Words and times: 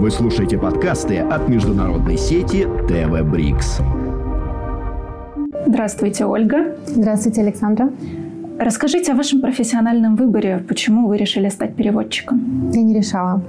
Вы 0.00 0.10
слушаете 0.10 0.56
подкасты 0.56 1.18
от 1.18 1.46
международной 1.46 2.16
сети 2.16 2.66
ТВ 2.88 3.22
Брикс. 3.30 3.80
Здравствуйте, 5.66 6.24
Ольга. 6.24 6.74
Здравствуйте, 6.86 7.42
Александра. 7.42 7.90
Расскажите 8.58 9.12
о 9.12 9.14
вашем 9.14 9.42
профессиональном 9.42 10.16
выборе. 10.16 10.64
Почему 10.66 11.06
вы 11.06 11.18
решили 11.18 11.50
стать 11.50 11.74
переводчиком? 11.74 12.70
Я 12.72 12.80
не 12.80 12.94
решала. 12.94 13.42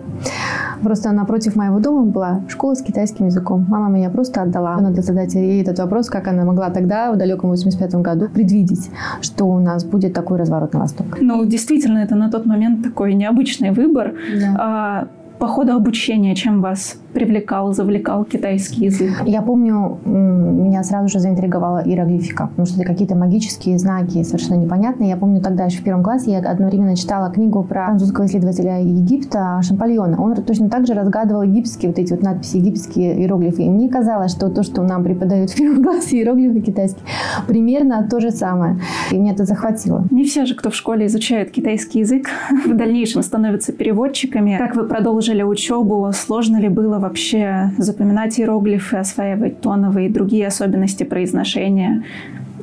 Просто 0.83 1.13
напротив 1.13 1.55
моего 1.55 1.79
дома 1.79 2.03
была 2.03 2.41
школа 2.49 2.75
с 2.75 2.81
китайским 2.81 3.27
языком. 3.27 3.65
Мама 3.69 3.89
меня 3.89 4.09
просто 4.09 4.41
отдала. 4.41 4.77
Надо 4.81 5.01
задать 5.01 5.33
ей 5.35 5.61
этот 5.61 5.79
вопрос, 5.79 6.09
как 6.09 6.27
она 6.27 6.43
могла 6.43 6.69
тогда, 6.69 7.13
в 7.13 7.17
далеком 7.17 7.51
85 7.51 7.95
году, 7.95 8.27
предвидеть, 8.27 8.89
что 9.21 9.45
у 9.45 9.59
нас 9.59 9.85
будет 9.85 10.13
такой 10.13 10.37
разворот 10.37 10.73
на 10.73 10.81
восток. 10.81 11.17
Ну, 11.21 11.45
действительно, 11.45 11.99
это 11.99 12.15
на 12.15 12.29
тот 12.29 12.45
момент 12.45 12.83
такой 12.83 13.13
необычный 13.13 13.71
выбор. 13.71 14.15
Да. 14.37 14.55
А, 14.59 15.07
по 15.41 15.47
ходу 15.47 15.73
обучения 15.73 16.35
чем 16.35 16.61
вас 16.61 16.97
привлекал, 17.13 17.73
завлекал 17.73 18.25
китайский 18.25 18.85
язык? 18.85 19.23
Я 19.25 19.41
помню, 19.41 19.99
меня 20.05 20.83
сразу 20.83 21.07
же 21.07 21.19
заинтриговала 21.19 21.79
иероглифика, 21.85 22.47
потому 22.47 22.65
что 22.65 22.79
это 22.79 22.91
какие-то 22.91 23.15
магические 23.15 23.77
знаки, 23.77 24.23
совершенно 24.23 24.55
непонятные. 24.55 25.09
Я 25.09 25.17
помню 25.17 25.41
тогда 25.41 25.65
еще 25.65 25.79
в 25.79 25.83
первом 25.83 26.03
классе 26.03 26.31
я 26.31 26.39
одновременно 26.39 26.95
читала 26.95 27.31
книгу 27.31 27.63
про 27.63 27.85
французского 27.85 28.25
исследователя 28.25 28.79
Египта 28.79 29.59
Шампальона. 29.61 30.21
Он 30.21 30.35
точно 30.35 30.69
так 30.69 30.87
же 30.87 30.93
разгадывал 30.93 31.43
египетские 31.43 31.89
вот 31.89 31.99
эти 31.99 32.11
вот 32.13 32.21
надписи, 32.21 32.57
египетские 32.57 33.19
иероглифы. 33.19 33.63
И 33.63 33.69
мне 33.69 33.89
казалось, 33.89 34.31
что 34.31 34.49
то, 34.49 34.63
что 34.63 34.81
нам 34.83 35.03
преподают 35.03 35.51
в 35.51 35.55
первом 35.55 35.83
классе 35.83 36.17
иероглифы 36.17 36.61
китайские, 36.61 37.03
примерно 37.47 38.07
то 38.09 38.19
же 38.19 38.31
самое. 38.31 38.79
И 39.11 39.17
меня 39.17 39.33
это 39.33 39.45
захватило. 39.45 40.05
Не 40.11 40.23
все 40.23 40.45
же, 40.45 40.55
кто 40.55 40.69
в 40.69 40.75
школе 40.75 41.07
изучает 41.07 41.51
китайский 41.51 41.99
язык, 41.99 42.27
в 42.65 42.75
дальнейшем 42.75 43.23
становятся 43.23 43.73
переводчиками. 43.73 44.57
Как 44.57 44.75
вы 44.75 44.83
продолжили 44.83 45.43
учебу? 45.43 46.09
Сложно 46.13 46.57
ли 46.57 46.69
было 46.69 46.99
вообще 47.01 47.71
запоминать 47.77 48.39
иероглифы, 48.39 48.97
осваивать 48.97 49.61
тоновые 49.61 50.07
и 50.07 50.11
другие 50.11 50.47
особенности 50.47 51.03
произношения? 51.03 52.03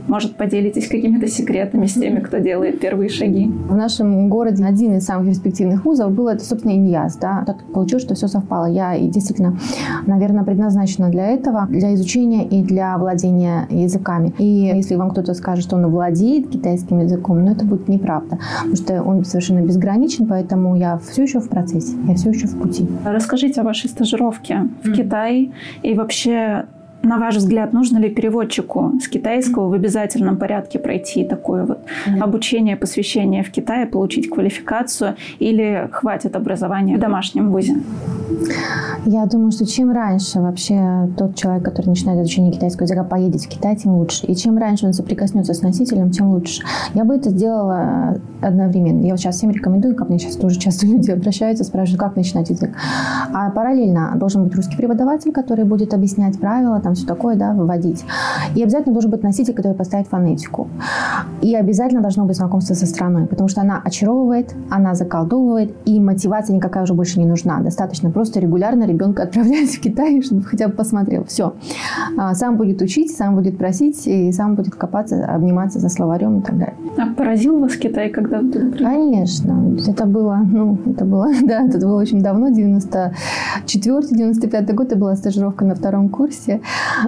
Может, 0.08 0.36
поделитесь 0.36 0.88
какими-то 0.88 1.28
секретами 1.28 1.86
с 1.86 1.94
теми, 1.94 2.20
кто 2.20 2.38
делает 2.38 2.80
первые 2.80 3.10
шаги? 3.10 3.46
В 3.46 3.76
нашем 3.76 4.28
городе 4.30 4.64
один 4.64 4.96
из 4.96 5.04
самых 5.04 5.28
перспективных 5.28 5.84
вузов 5.84 6.12
был 6.12 6.28
это, 6.28 6.42
собственно, 6.44 6.72
ИНЯС. 6.72 7.16
Да? 7.16 7.44
Так 7.46 7.62
получилось, 7.74 8.04
что 8.04 8.14
все 8.14 8.26
совпало. 8.26 8.66
Я 8.66 8.94
и 8.94 9.06
действительно, 9.08 9.58
наверное, 10.06 10.44
предназначена 10.44 11.10
для 11.10 11.26
этого, 11.26 11.66
для 11.68 11.94
изучения 11.94 12.46
и 12.46 12.62
для 12.62 12.96
владения 12.96 13.66
языками. 13.70 14.32
И 14.38 14.44
если 14.44 14.94
вам 14.94 15.10
кто-то 15.10 15.34
скажет, 15.34 15.64
что 15.64 15.76
он 15.76 15.86
владеет 15.86 16.48
китайским 16.48 17.00
языком, 17.00 17.44
ну, 17.44 17.52
это 17.52 17.64
будет 17.64 17.88
неправда, 17.88 18.38
потому 18.58 18.76
что 18.76 19.02
он 19.02 19.24
совершенно 19.24 19.60
безграничен, 19.60 20.26
поэтому 20.26 20.74
я 20.76 20.98
все 20.98 21.22
еще 21.22 21.40
в 21.40 21.48
процессе, 21.48 21.96
я 22.06 22.14
все 22.14 22.30
еще 22.30 22.46
в 22.46 22.58
пути. 22.58 22.88
Расскажите 23.04 23.60
о 23.60 23.64
вашей 23.64 23.90
стажировке 23.90 24.68
в 24.82 24.88
mm. 24.88 24.94
Китае 24.94 25.52
и 25.82 25.94
вообще 25.94 26.66
на 27.08 27.18
ваш 27.18 27.36
взгляд, 27.36 27.72
нужно 27.72 27.98
ли 27.98 28.10
переводчику 28.10 28.92
с 29.02 29.08
китайского 29.08 29.68
в 29.68 29.72
обязательном 29.72 30.36
порядке 30.36 30.78
пройти 30.78 31.24
такое 31.24 31.64
вот 31.64 31.78
mm-hmm. 31.78 32.20
обучение, 32.20 32.76
посвящение 32.76 33.42
в 33.42 33.50
Китае, 33.50 33.86
получить 33.86 34.28
квалификацию 34.28 35.16
или 35.38 35.88
хватит 35.90 36.36
образования 36.36 36.96
в 36.96 37.00
домашнем 37.00 37.50
вузе? 37.50 37.76
Я 39.06 39.24
думаю, 39.26 39.52
что 39.52 39.66
чем 39.66 39.90
раньше 39.90 40.40
вообще 40.40 41.08
тот 41.16 41.34
человек, 41.34 41.64
который 41.64 41.88
начинает 41.88 42.20
изучение 42.20 42.52
китайского 42.52 42.84
языка, 42.84 43.04
поедет 43.04 43.40
в 43.40 43.48
Китай, 43.48 43.74
тем 43.76 43.94
лучше. 43.94 44.26
И 44.26 44.36
чем 44.36 44.58
раньше 44.58 44.86
он 44.86 44.92
соприкоснется 44.92 45.54
с 45.54 45.62
носителем, 45.62 46.10
тем 46.10 46.30
лучше. 46.30 46.62
Я 46.94 47.04
бы 47.04 47.14
это 47.14 47.30
сделала 47.30 48.20
одновременно. 48.42 49.04
Я 49.04 49.12
вот 49.12 49.20
сейчас 49.20 49.36
всем 49.36 49.50
рекомендую, 49.50 49.94
ко 49.94 50.04
мне 50.04 50.18
сейчас 50.18 50.36
тоже 50.36 50.58
часто 50.58 50.86
люди 50.86 51.10
обращаются, 51.10 51.64
спрашивают, 51.64 52.00
как 52.00 52.16
начинать 52.16 52.50
язык. 52.50 52.70
А 53.32 53.50
параллельно 53.50 54.12
должен 54.16 54.44
быть 54.44 54.54
русский 54.54 54.76
преподаватель, 54.76 55.32
который 55.32 55.64
будет 55.64 55.94
объяснять 55.94 56.38
правила, 56.38 56.80
там 56.80 56.94
все 56.98 57.06
такое, 57.06 57.36
да, 57.36 57.52
выводить. 57.52 58.04
И 58.54 58.62
обязательно 58.62 58.92
должен 58.92 59.10
быть 59.10 59.22
носитель, 59.22 59.54
который 59.54 59.74
поставит 59.74 60.08
фонетику. 60.08 60.68
И 61.40 61.54
обязательно 61.54 62.02
должно 62.02 62.24
быть 62.24 62.36
знакомство 62.36 62.74
со 62.74 62.86
страной, 62.86 63.26
потому 63.26 63.48
что 63.48 63.60
она 63.60 63.80
очаровывает, 63.82 64.54
она 64.70 64.94
заколдовывает, 64.94 65.74
и 65.84 66.00
мотивация 66.00 66.56
никакая 66.56 66.84
уже 66.84 66.94
больше 66.94 67.20
не 67.20 67.26
нужна. 67.26 67.60
Достаточно 67.60 68.10
просто 68.10 68.40
регулярно 68.40 68.84
ребенка 68.84 69.22
отправлять 69.22 69.70
в 69.70 69.80
Китай, 69.80 70.20
чтобы 70.22 70.42
хотя 70.42 70.66
бы 70.68 70.74
посмотрел. 70.74 71.24
Все. 71.24 71.54
А, 72.16 72.34
сам 72.34 72.56
будет 72.56 72.82
учить, 72.82 73.16
сам 73.16 73.36
будет 73.36 73.56
просить, 73.58 74.06
и 74.06 74.32
сам 74.32 74.56
будет 74.56 74.74
копаться, 74.74 75.24
обниматься 75.26 75.78
за 75.78 75.88
словарем 75.88 76.40
и 76.40 76.42
так 76.42 76.58
далее. 76.58 76.74
А 76.96 77.06
поразил 77.14 77.60
вас 77.60 77.76
Китай, 77.76 78.10
когда 78.10 78.40
вы 78.40 78.50
туда 78.50 78.76
Конечно. 78.78 79.76
Это 79.86 80.06
было, 80.06 80.40
ну, 80.44 80.76
это 80.86 81.04
было, 81.04 81.28
да, 81.42 81.66
это 81.66 81.78
было 81.78 82.00
очень 82.00 82.20
давно, 82.20 82.48
94-95 82.48 84.74
год, 84.74 84.88
это 84.88 84.96
была 84.96 85.14
стажировка 85.16 85.64
на 85.64 85.74
втором 85.74 86.08
курсе. 86.08 86.60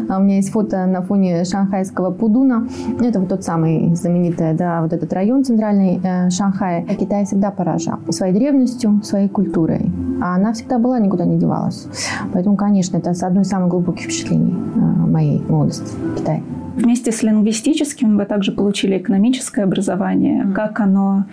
А 0.08 0.19
у 0.19 0.22
меня 0.22 0.36
есть 0.36 0.50
фото 0.50 0.86
на 0.86 1.03
фоне 1.03 1.44
шанхайского 1.44 2.10
Пудуна. 2.10 2.66
Это 3.00 3.20
вот 3.20 3.28
тот 3.28 3.44
самый 3.44 3.94
знаменитый, 3.94 4.54
да, 4.54 4.82
вот 4.82 4.92
этот 4.92 5.12
район 5.12 5.44
центральный 5.44 6.00
э, 6.03 6.31
Шанхая. 6.31 6.84
Китай 6.84 7.25
всегда 7.25 7.50
поражал 7.50 7.98
своей 8.10 8.32
древностью, 8.32 9.00
своей 9.03 9.28
культурой. 9.28 9.91
А 10.22 10.34
она 10.34 10.53
всегда 10.53 10.78
была, 10.78 10.98
никуда 10.98 11.25
не 11.25 11.38
девалась. 11.38 11.86
Поэтому, 12.32 12.56
конечно, 12.56 12.97
это 12.97 13.10
одно 13.26 13.41
из 13.41 13.48
самых 13.48 13.69
глубоких 13.69 14.04
впечатлений 14.04 14.54
э, 14.54 14.81
моей 14.81 15.41
молодости 15.48 15.92
Китай. 16.16 16.42
Вместе 16.76 17.12
с 17.12 17.22
лингвистическим 17.22 18.16
вы 18.16 18.25
также 18.25 18.52
получили 18.52 18.97
экономическое 18.97 19.64
образование. 19.64 20.47
Как 20.54 20.81
оно 20.81 21.25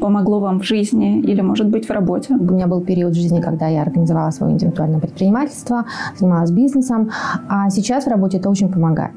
помогло 0.00 0.40
вам 0.40 0.60
в 0.60 0.64
жизни 0.64 1.20
или, 1.20 1.42
может 1.42 1.68
быть, 1.68 1.86
в 1.86 1.90
работе? 1.90 2.34
У 2.34 2.52
меня 2.52 2.66
был 2.66 2.80
период 2.80 3.12
в 3.12 3.14
жизни, 3.14 3.40
когда 3.40 3.68
я 3.68 3.82
организовала 3.82 4.30
свое 4.30 4.52
индивидуальное 4.52 4.98
предпринимательство, 4.98 5.84
занималась 6.18 6.50
бизнесом, 6.50 7.10
а 7.48 7.70
сейчас 7.70 7.85
в 7.94 8.08
работе 8.08 8.38
это 8.38 8.50
очень 8.50 8.68
помогает, 8.68 9.12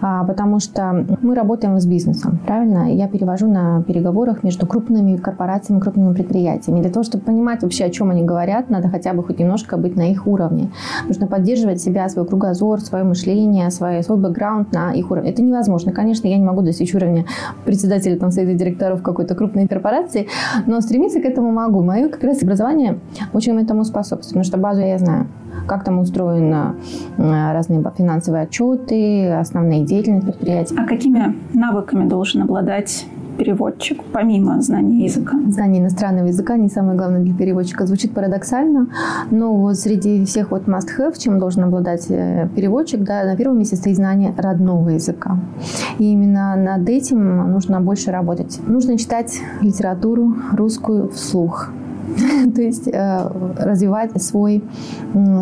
а, 0.00 0.24
потому 0.24 0.60
что 0.60 1.06
мы 1.22 1.34
работаем 1.34 1.78
с 1.78 1.86
бизнесом, 1.86 2.38
правильно? 2.46 2.92
Я 2.92 3.08
перевожу 3.08 3.48
на 3.48 3.82
переговорах 3.82 4.42
между 4.42 4.66
крупными 4.66 5.16
корпорациями, 5.16 5.80
крупными 5.80 6.14
предприятиями. 6.14 6.80
Для 6.80 6.90
того, 6.90 7.04
чтобы 7.04 7.24
понимать 7.24 7.62
вообще, 7.62 7.84
о 7.84 7.90
чем 7.90 8.10
они 8.10 8.22
говорят, 8.22 8.70
надо 8.70 8.88
хотя 8.88 9.12
бы 9.12 9.22
хоть 9.22 9.38
немножко 9.38 9.76
быть 9.76 9.96
на 9.96 10.10
их 10.10 10.26
уровне. 10.26 10.70
Нужно 11.06 11.26
поддерживать 11.26 11.80
себя, 11.80 12.08
свой 12.08 12.26
кругозор, 12.26 12.80
свое 12.80 13.04
мышление, 13.04 13.70
свой, 13.70 14.02
свой 14.02 14.18
бэкграунд 14.18 14.72
на 14.72 14.92
их 14.92 15.10
уровне. 15.10 15.30
Это 15.30 15.42
невозможно. 15.42 15.92
Конечно, 15.92 16.28
я 16.28 16.36
не 16.36 16.44
могу 16.44 16.62
достичь 16.62 16.94
уровня 16.94 17.24
председателя 17.64 18.16
там, 18.18 18.30
совета 18.30 18.54
директоров 18.54 19.02
какой-то 19.02 19.34
крупной 19.34 19.66
корпорации, 19.66 20.28
но 20.66 20.80
стремиться 20.80 21.20
к 21.20 21.24
этому 21.24 21.50
могу. 21.50 21.82
Мое 21.82 22.08
как 22.08 22.22
раз 22.22 22.42
образование 22.42 22.98
очень 23.32 23.58
этому 23.58 23.84
способствует, 23.84 24.28
потому 24.28 24.44
что 24.44 24.58
базу 24.58 24.80
я 24.80 24.98
знаю 24.98 25.26
как 25.66 25.84
там 25.84 25.98
устроены 25.98 26.74
разные 27.16 27.84
финансовые 27.96 28.44
отчеты, 28.44 29.30
основные 29.32 29.84
деятельности 29.84 30.26
предприятия. 30.26 30.76
А 30.78 30.86
какими 30.86 31.34
навыками 31.52 32.08
должен 32.08 32.42
обладать 32.42 33.06
переводчик, 33.36 34.02
помимо 34.12 34.60
знания 34.60 35.04
языка? 35.04 35.38
Знание 35.48 35.82
иностранного 35.82 36.26
языка 36.26 36.56
не 36.56 36.68
самое 36.68 36.96
главное 36.96 37.20
для 37.20 37.34
переводчика. 37.34 37.86
Звучит 37.86 38.12
парадоксально, 38.14 38.88
но 39.30 39.54
вот 39.54 39.76
среди 39.76 40.24
всех 40.24 40.50
вот 40.50 40.66
must-have, 40.66 41.18
чем 41.18 41.38
должен 41.38 41.64
обладать 41.64 42.06
э, 42.10 42.48
переводчик, 42.54 43.02
да, 43.02 43.24
на 43.24 43.36
первом 43.36 43.58
месте 43.58 43.76
стоит 43.76 43.96
знание 43.96 44.34
родного 44.36 44.90
языка. 44.90 45.38
И 45.98 46.12
именно 46.12 46.56
над 46.56 46.88
этим 46.88 47.50
нужно 47.50 47.80
больше 47.80 48.10
работать. 48.10 48.60
Нужно 48.66 48.96
читать 48.96 49.38
литературу 49.60 50.34
русскую 50.52 51.08
вслух. 51.08 51.70
То 52.54 52.62
есть 52.62 52.88
э, 52.88 53.30
развивать 53.58 54.22
свой, 54.22 54.62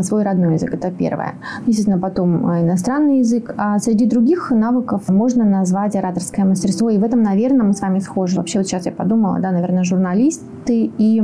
свой 0.02 0.22
родной 0.22 0.54
язык. 0.54 0.74
Это 0.74 0.90
первое. 0.90 1.34
Естественно, 1.66 1.98
потом 1.98 2.50
э, 2.50 2.62
иностранный 2.62 3.18
язык. 3.18 3.54
А 3.56 3.78
среди 3.78 4.06
других 4.06 4.50
навыков 4.50 5.08
можно 5.08 5.44
назвать 5.44 5.96
ораторское 5.96 6.44
мастерство. 6.44 6.90
И 6.90 6.98
в 6.98 7.04
этом, 7.04 7.22
наверное, 7.22 7.66
мы 7.66 7.72
с 7.72 7.80
вами 7.80 7.98
схожи. 7.98 8.36
Вообще, 8.36 8.58
вот 8.58 8.66
сейчас 8.66 8.86
я 8.86 8.92
подумала, 8.92 9.38
да, 9.40 9.50
наверное, 9.50 9.84
журналисты 9.84 10.90
и 10.98 11.20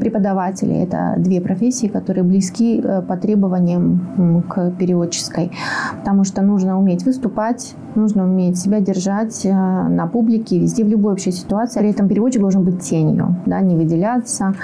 преподаватели– 0.00 0.74
это 0.82 1.14
две 1.18 1.40
профессии, 1.40 1.86
которые 1.86 2.24
близки 2.24 2.80
э, 2.82 3.02
по 3.02 3.16
требованиям 3.16 4.44
к 4.48 4.70
переводческой. 4.78 5.52
Потому 5.98 6.24
что 6.24 6.42
нужно 6.42 6.78
уметь 6.78 7.04
выступать, 7.04 7.74
нужно 7.94 8.24
уметь 8.24 8.58
себя 8.58 8.80
держать 8.80 9.44
на 9.44 10.06
публике, 10.06 10.58
везде, 10.58 10.84
в 10.84 10.88
любой 10.88 11.12
общей 11.12 11.32
ситуации. 11.32 11.80
При 11.80 11.90
этом 11.90 12.08
переводчик 12.08 12.40
должен 12.40 12.62
быть 12.62 12.80
тенью, 12.80 13.36
да, 13.46 13.60
не 13.60 13.76
выделяться, 13.76 14.54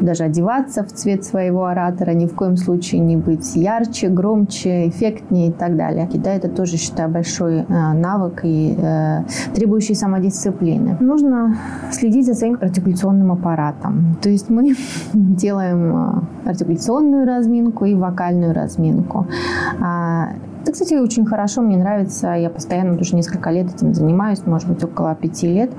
даже 0.00 0.24
одеваться 0.24 0.82
в 0.84 0.92
цвет 0.92 1.24
своего 1.24 1.66
оратора, 1.66 2.12
ни 2.12 2.26
в 2.26 2.34
коем 2.34 2.56
случае 2.56 3.00
не 3.00 3.16
быть 3.16 3.56
ярче, 3.56 4.08
громче, 4.08 4.88
эффектнее 4.88 5.48
и 5.48 5.52
так 5.52 5.76
далее. 5.76 6.08
Китай 6.12 6.36
это 6.36 6.48
тоже, 6.48 6.76
считаю, 6.76 7.10
большой 7.10 7.64
а, 7.68 7.94
навык 7.94 8.40
и 8.44 8.76
э, 8.76 9.24
требующий 9.54 9.94
самодисциплины. 9.94 10.96
Нужно 11.00 11.56
следить 11.90 12.26
за 12.26 12.34
своим 12.34 12.58
артикуляционным 12.60 13.32
аппаратом. 13.32 14.16
То 14.22 14.28
есть 14.28 14.50
мы 14.50 14.74
делаем 15.14 15.96
а, 15.96 16.24
артикуляционную 16.44 17.26
разминку 17.26 17.84
и 17.84 17.94
вокальную 17.94 18.54
разминку. 18.54 19.26
Это, 20.64 20.72
кстати, 20.72 20.94
очень 20.94 21.26
хорошо, 21.26 21.60
мне 21.60 21.76
нравится. 21.76 22.32
Я 22.32 22.48
постоянно 22.48 22.98
уже 22.98 23.14
несколько 23.14 23.50
лет 23.50 23.66
этим 23.74 23.92
занимаюсь, 23.92 24.46
может 24.46 24.66
быть, 24.66 24.82
около 24.82 25.14
пяти 25.14 25.46
лет. 25.46 25.70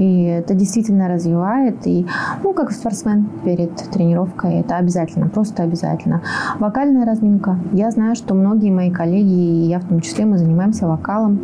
И 0.00 0.24
это 0.24 0.54
действительно 0.54 1.06
развивает. 1.06 1.86
И, 1.86 2.04
ну, 2.42 2.52
как 2.52 2.72
спортсмен 2.72 3.28
перед 3.44 3.76
тренировкой, 3.76 4.54
это 4.54 4.76
обязательно, 4.76 5.28
просто 5.28 5.62
обязательно. 5.62 6.22
Вокальная 6.58 7.06
разминка. 7.06 7.60
Я 7.72 7.92
знаю, 7.92 8.16
что 8.16 8.34
многие 8.34 8.72
мои 8.72 8.90
коллеги, 8.90 9.30
и 9.30 9.68
я 9.68 9.78
в 9.78 9.84
том 9.84 10.00
числе, 10.00 10.24
мы 10.24 10.36
занимаемся 10.36 10.88
вокалом 10.88 11.38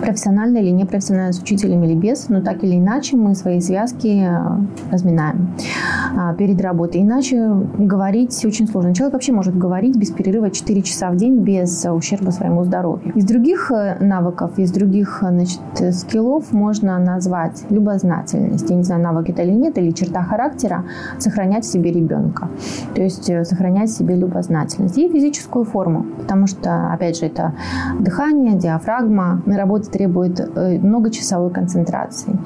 профессионально 0.00 0.58
или 0.58 0.70
непрофессионально 0.70 1.32
с 1.32 1.40
учителем 1.40 1.84
или 1.84 1.94
без, 1.94 2.28
но 2.28 2.40
так 2.40 2.64
или 2.64 2.76
иначе 2.76 3.16
мы 3.16 3.34
свои 3.34 3.60
связки 3.60 4.26
э, 4.26 4.92
разминаем 4.92 5.54
а, 6.16 6.34
перед 6.34 6.60
работой. 6.60 7.02
Иначе 7.02 7.48
говорить 7.78 8.44
очень 8.44 8.66
сложно. 8.66 8.94
Человек 8.94 9.14
вообще 9.14 9.32
может 9.32 9.56
говорить 9.56 9.96
без 9.96 10.10
перерыва 10.10 10.50
4 10.50 10.82
часа 10.82 11.10
в 11.10 11.16
день 11.16 11.38
без 11.38 11.84
ущерба 11.84 12.30
своему 12.30 12.64
здоровью. 12.64 13.12
Из 13.14 13.24
других 13.24 13.70
э, 13.70 13.96
навыков, 14.00 14.58
из 14.58 14.72
других 14.72 15.18
значит, 15.20 15.60
скиллов 15.92 16.52
можно 16.52 16.98
назвать 16.98 17.64
любознательность. 17.70 18.68
Я 18.68 18.76
не 18.76 18.82
знаю, 18.82 19.02
навык 19.02 19.30
это 19.30 19.42
или 19.42 19.52
нет, 19.52 19.78
или 19.78 19.90
черта 19.90 20.22
характера 20.22 20.84
сохранять 21.18 21.64
в 21.64 21.68
себе 21.70 21.92
ребенка. 21.92 22.48
То 22.94 23.02
есть 23.02 23.30
э, 23.30 23.44
сохранять 23.44 23.90
в 23.90 23.96
себе 23.96 24.16
любознательность 24.16 24.98
и 24.98 25.08
физическую 25.08 25.64
форму. 25.64 26.06
Потому 26.18 26.46
что, 26.46 26.92
опять 26.92 27.18
же, 27.18 27.26
это 27.26 27.54
дыхание, 28.00 28.54
диафрагма. 28.54 29.42
Мы 29.46 29.56
работаем 29.56 29.75
работа 29.76 29.90
требует 29.90 30.40
э, 30.40 30.78
многочасовой 30.78 31.50
концентрации. 31.50 32.38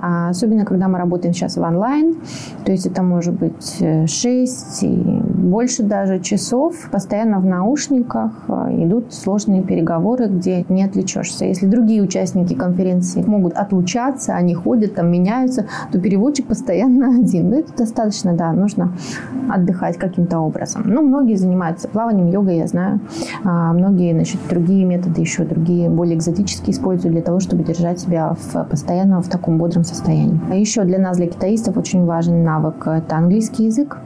А 0.00 0.30
особенно, 0.30 0.64
когда 0.64 0.88
мы 0.88 0.98
работаем 0.98 1.34
сейчас 1.34 1.56
в 1.56 1.62
онлайн, 1.62 2.16
то 2.64 2.72
есть 2.72 2.86
это 2.86 3.02
может 3.02 3.34
быть 3.34 3.82
6 4.06 4.82
э, 4.82 4.86
больше 5.42 5.82
даже 5.82 6.20
часов, 6.20 6.88
постоянно 6.90 7.40
в 7.40 7.44
наушниках 7.44 8.32
э, 8.48 8.84
идут 8.84 9.12
сложные 9.12 9.62
переговоры, 9.62 10.26
где 10.26 10.64
не 10.68 10.84
отвлечешься. 10.84 11.44
Если 11.44 11.66
другие 11.66 12.02
участники 12.02 12.54
конференции 12.54 13.22
могут 13.22 13.54
отлучаться, 13.54 14.34
они 14.34 14.54
ходят, 14.54 14.94
там 14.94 15.10
меняются, 15.10 15.66
то 15.90 16.00
переводчик 16.00 16.46
постоянно 16.46 17.16
один. 17.20 17.50
Но 17.50 17.56
это 17.56 17.76
достаточно, 17.76 18.34
да, 18.34 18.52
нужно 18.52 18.92
отдыхать 19.50 19.98
каким-то 19.98 20.38
образом. 20.38 20.82
Ну, 20.86 21.02
многие 21.02 21.34
занимаются 21.34 21.88
плаванием, 21.88 22.28
йогой, 22.30 22.58
я 22.58 22.66
знаю. 22.66 23.00
А 23.44 23.72
многие, 23.72 24.12
значит, 24.12 24.40
другие 24.48 24.84
методы, 24.84 25.20
еще 25.20 25.44
другие, 25.44 25.90
более 25.90 26.16
экзотические 26.16 26.72
использую 26.72 27.12
для 27.12 27.22
того, 27.22 27.40
чтобы 27.40 27.64
держать 27.64 28.00
себя 28.00 28.34
в, 28.38 28.64
постоянно 28.64 29.20
в 29.20 29.28
таком 29.28 29.58
бодром 29.58 29.84
состоянии. 29.84 30.40
А 30.50 30.54
еще 30.54 30.84
для 30.84 30.98
нас, 30.98 31.16
для 31.16 31.26
китаистов, 31.26 31.76
очень 31.76 32.04
важен 32.04 32.44
навык– 32.44 32.86
это 32.86 33.16
английский 33.16 33.64
язык. 33.64 33.98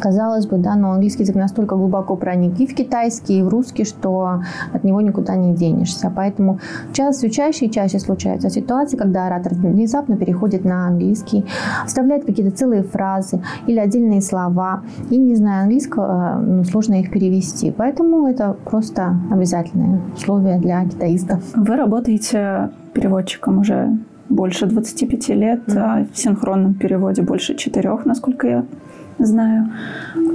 Казалось 0.00 0.46
бы, 0.46 0.58
да, 0.58 0.74
но 0.74 0.92
английский 0.92 1.22
язык 1.22 1.36
настолько 1.36 1.76
глубоко 1.76 2.16
проник 2.16 2.60
и 2.60 2.66
в 2.66 2.74
китайский, 2.74 3.40
и 3.40 3.42
в 3.42 3.48
русский, 3.48 3.84
что 3.84 4.40
от 4.72 4.84
него 4.84 5.00
никуда 5.00 5.36
не 5.36 5.54
денешься. 5.54 6.12
Поэтому 6.14 6.58
час, 6.92 7.18
все 7.18 7.30
чаще 7.30 7.66
и 7.66 7.70
чаще 7.70 7.98
случаются 7.98 8.50
ситуации, 8.50 8.96
когда 8.96 9.26
оратор 9.26 9.54
внезапно 9.54 10.16
переходит 10.16 10.64
на 10.64 10.86
английский, 10.86 11.44
вставляет 11.86 12.24
какие-то 12.24 12.56
целые 12.56 12.82
фразы 12.82 13.42
или 13.66 13.78
отдельные 13.78 14.20
слова, 14.20 14.82
и, 15.10 15.16
не 15.16 15.34
зная 15.34 15.62
английского, 15.62 16.40
ну, 16.40 16.64
сложно 16.64 16.94
их 17.00 17.10
перевести. 17.10 17.70
Поэтому 17.70 18.26
это 18.26 18.56
просто 18.64 19.16
обязательное 19.30 20.00
условие 20.14 20.58
для 20.58 20.84
китаистов. 20.84 21.42
Вы 21.54 21.76
работаете 21.76 22.70
переводчиком 22.92 23.58
уже 23.58 23.98
больше 24.28 24.66
25 24.66 25.28
лет, 25.30 25.60
mm-hmm. 25.66 26.12
в 26.12 26.18
синхронном 26.18 26.74
переводе 26.74 27.22
больше 27.22 27.54
четырех, 27.54 28.06
насколько 28.06 28.46
я 28.46 28.64
знаю. 29.18 29.70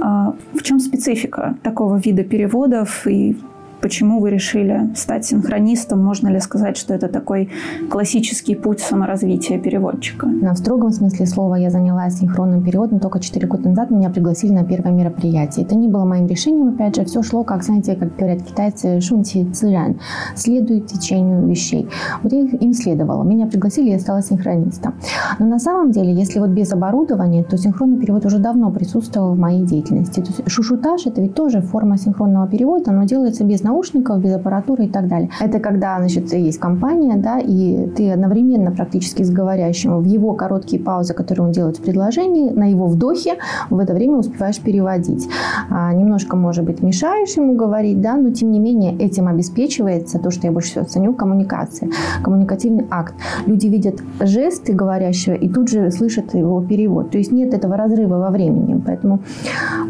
А 0.00 0.34
в 0.54 0.62
чем 0.62 0.80
специфика 0.80 1.56
такого 1.62 1.96
вида 1.96 2.24
переводов 2.24 3.06
и 3.06 3.36
Почему 3.80 4.20
вы 4.20 4.30
решили 4.30 4.90
стать 4.94 5.24
синхронистом? 5.24 6.04
Можно 6.04 6.28
ли 6.28 6.38
сказать, 6.40 6.76
что 6.76 6.92
это 6.92 7.08
такой 7.08 7.48
классический 7.88 8.54
путь 8.54 8.80
саморазвития 8.80 9.58
переводчика? 9.58 10.26
На 10.26 10.54
строгом 10.54 10.90
смысле 10.90 11.26
слова 11.26 11.54
я 11.54 11.70
занялась 11.70 12.18
синхронным 12.18 12.62
переводом 12.62 13.00
только 13.00 13.20
4 13.20 13.46
года 13.46 13.70
назад. 13.70 13.90
Меня 13.90 14.10
пригласили 14.10 14.52
на 14.52 14.64
первое 14.64 14.92
мероприятие. 14.92 15.64
Это 15.64 15.76
не 15.76 15.88
было 15.88 16.04
моим 16.04 16.26
решением, 16.26 16.74
опять 16.74 16.96
же, 16.96 17.04
все 17.04 17.22
шло, 17.22 17.42
как, 17.42 17.62
знаете, 17.62 17.96
как 17.96 18.16
говорят 18.16 18.42
китайцы, 18.42 19.00
шунти 19.00 19.44
цирян, 19.52 19.98
следует 20.34 20.86
течению 20.86 21.46
вещей. 21.46 21.88
Вот 22.22 22.32
я 22.32 22.40
им 22.40 22.74
следовала. 22.74 23.22
Меня 23.22 23.46
пригласили, 23.46 23.90
я 23.90 23.98
стала 23.98 24.22
синхронистом. 24.22 24.94
Но 25.38 25.46
на 25.46 25.58
самом 25.58 25.90
деле, 25.90 26.12
если 26.12 26.38
вот 26.38 26.50
без 26.50 26.70
оборудования, 26.72 27.44
то 27.44 27.56
синхронный 27.56 27.98
перевод 27.98 28.26
уже 28.26 28.38
давно 28.38 28.70
присутствовал 28.70 29.34
в 29.34 29.38
моей 29.38 29.64
деятельности. 29.64 30.20
То 30.20 30.26
есть 30.26 30.50
шушутаж– 30.50 31.06
это 31.06 31.22
ведь 31.22 31.34
тоже 31.34 31.62
форма 31.62 31.96
синхронного 31.96 32.46
перевода, 32.46 32.92
но 32.92 33.04
делается 33.04 33.44
без 33.44 33.62
наушников, 33.70 34.20
без 34.20 34.34
аппаратуры 34.34 34.84
и 34.84 34.88
так 34.88 35.06
далее. 35.06 35.30
Это 35.40 35.60
когда, 35.60 35.98
значит, 35.98 36.32
есть 36.32 36.58
компания, 36.58 37.16
да, 37.16 37.38
и 37.38 37.86
ты 37.96 38.10
одновременно 38.10 38.72
практически 38.72 39.22
с 39.22 39.30
говорящим 39.30 40.00
в 40.00 40.04
его 40.04 40.34
короткие 40.34 40.82
паузы, 40.82 41.14
которые 41.14 41.46
он 41.46 41.52
делает 41.52 41.78
в 41.78 41.82
предложении, 41.82 42.50
на 42.50 42.70
его 42.70 42.86
вдохе 42.86 43.34
в 43.70 43.78
это 43.78 43.94
время 43.94 44.16
успеваешь 44.16 44.60
переводить. 44.60 45.28
А, 45.70 45.92
немножко, 45.92 46.36
может 46.36 46.64
быть, 46.64 46.82
мешаешь 46.82 47.36
ему 47.36 47.54
говорить, 47.54 48.00
да, 48.00 48.16
но 48.16 48.30
тем 48.30 48.50
не 48.50 48.58
менее 48.58 48.96
этим 48.98 49.28
обеспечивается 49.28 50.18
то, 50.18 50.30
что 50.30 50.46
я 50.46 50.52
больше 50.52 50.70
всего 50.70 50.84
ценю, 50.84 51.14
коммуникация, 51.14 51.90
коммуникативный 52.24 52.86
акт. 52.90 53.14
Люди 53.46 53.68
видят 53.68 54.02
жесты 54.20 54.72
говорящего 54.72 55.34
и 55.34 55.48
тут 55.48 55.68
же 55.68 55.90
слышат 55.90 56.34
его 56.34 56.60
перевод. 56.60 57.10
То 57.10 57.18
есть 57.18 57.32
нет 57.32 57.54
этого 57.54 57.76
разрыва 57.76 58.16
во 58.16 58.30
времени. 58.30 58.82
Поэтому 58.84 59.20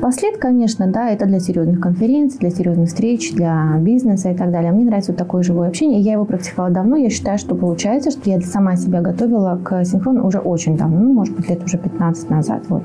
послед, 0.03 0.37
конечно, 0.37 0.87
да, 0.87 1.11
это 1.11 1.27
для 1.27 1.41
серьезных 1.41 1.81
конференций, 1.81 2.39
для 2.41 2.51
серьезных 2.51 2.89
встреч, 2.89 3.33
для 3.33 3.70
бизнеса 3.79 4.31
и 4.31 4.35
так 4.35 4.51
далее. 4.51 4.73
Мне 4.73 4.85
нравится 4.85 5.13
вот 5.13 5.19
такое 5.19 5.43
живое 5.43 5.69
общение. 5.69 6.01
Я 6.01 6.13
его 6.13 6.25
практиковала 6.25 6.73
давно. 6.73 6.97
Я 6.97 7.11
считаю, 7.11 7.39
что 7.39 7.55
получается, 7.55 8.11
что 8.11 8.29
я 8.31 8.41
сама 8.41 8.77
себя 8.77 9.01
готовила 9.01 9.59
к 9.63 9.85
синхрону 9.85 10.27
уже 10.27 10.39
очень 10.39 10.77
давно. 10.77 10.99
Ну, 10.99 11.13
может 11.13 11.37
быть, 11.37 11.49
лет 11.49 11.63
уже 11.65 11.79
15 11.79 12.31
назад. 12.31 12.63
Вот. 12.69 12.83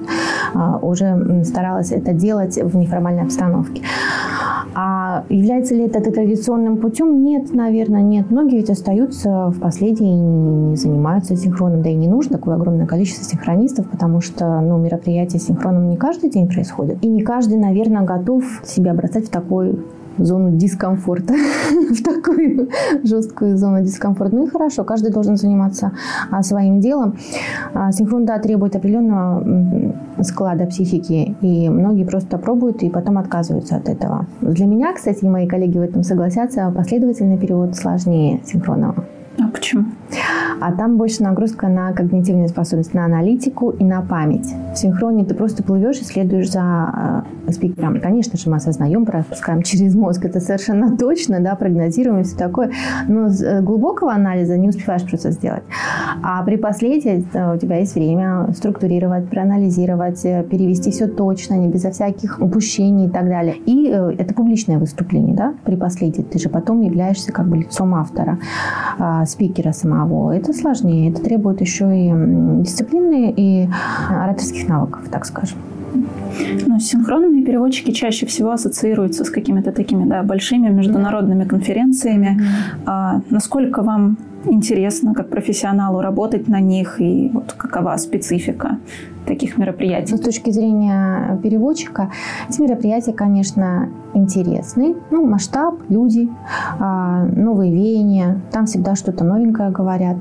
А, 0.54 0.78
уже 0.78 1.44
старалась 1.44 1.92
это 1.92 2.14
делать 2.14 2.58
в 2.62 2.76
неформальной 2.78 3.24
обстановке. 3.24 3.82
А 4.78 5.24
является 5.30 5.74
ли 5.74 5.86
это 5.86 6.02
традиционным 6.02 6.78
путем? 6.78 7.24
Нет, 7.24 7.54
наверное, 7.54 8.02
нет. 8.02 8.30
Многие 8.30 8.58
ведь 8.58 8.70
остаются 8.70 9.50
в 9.50 9.60
последние 9.62 10.18
и 10.18 10.20
не 10.20 10.76
занимаются 10.76 11.38
синхроном. 11.38 11.82
Да 11.82 11.90
и 11.90 11.94
не 11.94 12.10
нужно 12.10 12.38
такое 12.38 12.56
огромное 12.56 12.86
количество 12.86 13.24
синхронистов, 13.24 13.90
потому 13.90 14.20
что 14.20 14.60
ну, 14.60 14.78
мероприятия 14.78 15.40
синхроном 15.40 15.90
не 15.90 15.96
каждый 15.96 16.30
день 16.30 16.50
происходят. 16.50 16.98
И 17.02 17.08
не 17.08 17.22
каждый, 17.22 17.58
наверное, 17.58 18.02
готов 18.02 18.44
себя 18.66 18.94
бросать 18.94 19.28
в 19.28 19.30
такой 19.30 19.80
зону 20.18 20.52
дискомфорта, 20.52 21.34
в 21.92 22.04
такую 22.04 22.70
жесткую 23.04 23.58
зону 23.58 23.82
дискомфорта. 23.84 24.36
Ну 24.36 24.48
и 24.48 24.50
хорошо, 24.50 24.84
каждый 24.84 25.12
должен 25.12 25.38
заниматься 25.38 25.92
а, 26.32 26.44
своим 26.44 26.80
делом. 26.80 27.18
А, 27.74 27.92
синхрон, 27.92 28.26
да, 28.26 28.40
требует 28.40 28.76
определенного 28.76 29.94
склада 30.22 30.66
психики, 30.66 31.36
и 31.42 31.70
многие 31.70 32.06
просто 32.06 32.38
пробуют 32.38 32.84
и 32.84 32.90
потом 32.90 33.18
отказываются 33.18 33.76
от 33.76 33.90
этого. 33.90 34.28
Для 34.42 34.66
меня, 34.66 34.94
кстати, 34.94 35.26
и 35.26 35.30
мои 35.30 35.48
коллеги 35.48 35.78
в 35.78 35.82
этом 35.82 36.04
согласятся, 36.04 36.72
последовательный 36.76 37.38
перевод 37.38 37.76
сложнее 37.76 38.42
синхронного. 38.46 38.96
А 39.40 39.50
почему? 39.50 39.86
А 40.62 40.72
там 40.72 40.98
больше 40.98 41.24
нагрузка 41.24 41.68
на 41.68 41.92
когнитивную 41.92 42.48
способность, 42.48 42.94
на 42.94 43.06
аналитику 43.06 43.72
и 43.72 43.84
на 43.84 44.02
память. 44.02 44.48
В 44.74 44.78
синхроне 44.78 45.26
ты 45.26 45.34
просто 45.36 45.64
плывешь 45.64 46.00
и 46.00 46.04
следуешь 46.04 46.52
за 46.52 47.24
э, 47.48 47.52
спикером. 47.52 48.00
Конечно 48.00 48.38
же, 48.38 48.50
мы 48.50 48.58
осознаем, 48.58 49.06
пропускаем 49.06 49.64
через 49.64 49.96
мозг. 49.96 50.24
Это 50.26 50.40
совершенно 50.40 50.96
точно, 50.98 51.40
да, 51.40 51.56
прогнозируем 51.56 52.22
и 52.22 52.24
все 52.24 52.38
такое. 52.38 52.72
Но 53.08 53.28
э, 53.28 53.62
глубокого 53.62 54.14
анализа 54.14 54.58
не 54.58 54.70
успеваешь 54.70 55.04
просто 55.04 55.32
сделать. 55.32 55.64
А 56.24 56.44
при 56.44 56.56
последствии 56.56 57.26
э, 57.34 57.56
у 57.56 57.58
тебя 57.58 57.78
есть 57.78 57.96
время 57.96 58.48
структурировать, 58.56 59.30
проанализировать, 59.30 60.24
э, 60.26 60.44
перевести 60.44 60.92
все 60.92 61.08
точно, 61.08 61.56
не 61.56 61.68
безо 61.68 61.92
всяких 61.92 62.40
упущений 62.40 63.08
и 63.08 63.10
так 63.10 63.28
далее. 63.28 63.56
И 63.66 63.90
э, 63.90 64.12
это 64.18 64.34
публичное 64.34 64.78
выступление, 64.78 65.36
да, 65.36 65.54
при 65.66 65.76
последствии. 65.76 66.24
Ты 66.24 66.40
же 66.40 66.50
потом 66.50 66.82
являешься 66.82 67.32
как 67.32 67.48
бы 67.48 67.58
лицом 67.58 67.94
автора. 67.96 68.40
А, 68.98 69.26
спикера 69.26 69.72
самого. 69.72 69.95
Это 70.32 70.54
сложнее. 70.54 71.12
Это 71.12 71.22
требует 71.22 71.62
еще 71.62 71.86
и 71.86 72.12
дисциплины 72.64 73.34
и 73.36 73.70
ораторских 74.10 74.68
навыков, 74.68 75.04
так 75.12 75.26
скажем. 75.26 75.58
Ну, 76.68 76.80
синхронные 76.80 77.46
переводчики 77.46 77.92
чаще 77.92 78.26
всего 78.26 78.52
ассоциируются 78.52 79.24
с 79.24 79.30
какими-то 79.30 79.72
такими 79.72 80.06
да, 80.06 80.24
большими 80.24 80.68
международными 80.68 81.46
конференциями. 81.46 82.38
Mm-hmm. 82.38 82.82
А, 82.86 83.22
насколько 83.30 83.82
вам 83.82 84.18
интересно, 84.46 85.14
как 85.14 85.30
профессионалу, 85.30 86.02
работать 86.02 86.48
на 86.48 86.60
них 86.60 87.00
и 87.00 87.32
вот 87.34 87.54
какова 87.54 87.98
специфика 87.98 88.78
таких 89.26 89.58
мероприятий? 89.58 90.14
Ну, 90.14 90.18
с 90.18 90.22
точки 90.22 90.52
зрения 90.52 91.40
переводчика, 91.44 92.12
эти 92.50 92.62
мероприятия, 92.62 93.14
конечно, 93.14 93.90
интересны. 94.16 94.96
Ну, 95.12 95.26
масштаб, 95.28 95.76
люди, 95.90 96.30
а, 96.80 97.26
новые 97.26 97.72
веяния, 97.72 98.42
там 98.52 98.66
всегда 98.66 98.96
что-то 98.96 99.24
новенькое 99.24 99.72
говорят. 99.72 100.18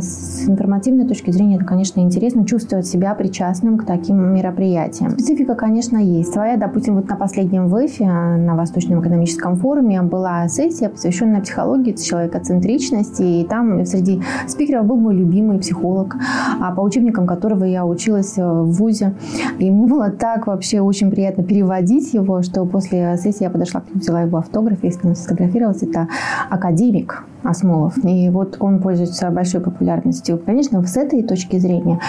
С 0.00 0.48
информативной 0.48 1.06
точки 1.06 1.30
зрения 1.30 1.56
это, 1.56 1.64
конечно, 1.64 2.00
интересно 2.00 2.46
чувствовать 2.46 2.86
себя 2.86 3.14
причастным 3.14 3.78
к 3.78 3.84
таким 3.84 4.32
мероприятиям. 4.34 5.10
Специфика, 5.10 5.54
конечно, 5.54 5.98
есть. 5.98 6.32
Своя, 6.32 6.56
допустим, 6.56 6.94
вот 6.96 7.08
на 7.08 7.16
последнем 7.16 7.68
ВЭФе, 7.68 8.06
на 8.06 8.54
Восточном 8.54 9.00
экономическом 9.00 9.56
форуме, 9.56 10.02
была 10.02 10.46
сессия, 10.48 10.88
посвященная 10.88 11.40
психологии 11.40 11.92
человекоцентричности, 11.92 13.22
и 13.22 13.44
там 13.44 13.84
среди 13.84 14.22
спикеров 14.46 14.86
был 14.86 14.96
мой 14.96 15.14
любимый 15.14 15.58
психолог, 15.58 16.16
а 16.60 16.72
по 16.72 16.80
учебникам 16.80 17.26
которого 17.26 17.64
я 17.64 17.84
училась 17.84 18.25
в 18.36 18.72
ВУЗе. 18.72 19.14
И 19.58 19.70
мне 19.70 19.86
было 19.86 20.10
так 20.10 20.46
вообще 20.46 20.80
очень 20.80 21.10
приятно 21.10 21.44
переводить 21.44 22.12
его, 22.14 22.42
что 22.42 22.64
после 22.64 23.16
сессии 23.18 23.44
я 23.44 23.50
подошла 23.50 23.80
к 23.80 23.88
нему, 23.88 24.00
взяла 24.00 24.22
его 24.22 24.38
автограф, 24.38 24.78
я 24.82 24.90
с 24.90 25.02
ним 25.02 25.14
сфотографировалась. 25.14 25.82
Это 25.82 26.08
академик 26.50 27.24
Осмолов. 27.46 27.94
И 28.04 28.28
вот 28.30 28.56
он 28.60 28.80
пользуется 28.80 29.30
большой 29.30 29.60
популярностью. 29.60 30.40
Конечно, 30.44 30.82
с 30.82 30.96
этой 30.96 31.22
точки 31.22 31.58
зрения 31.58 32.00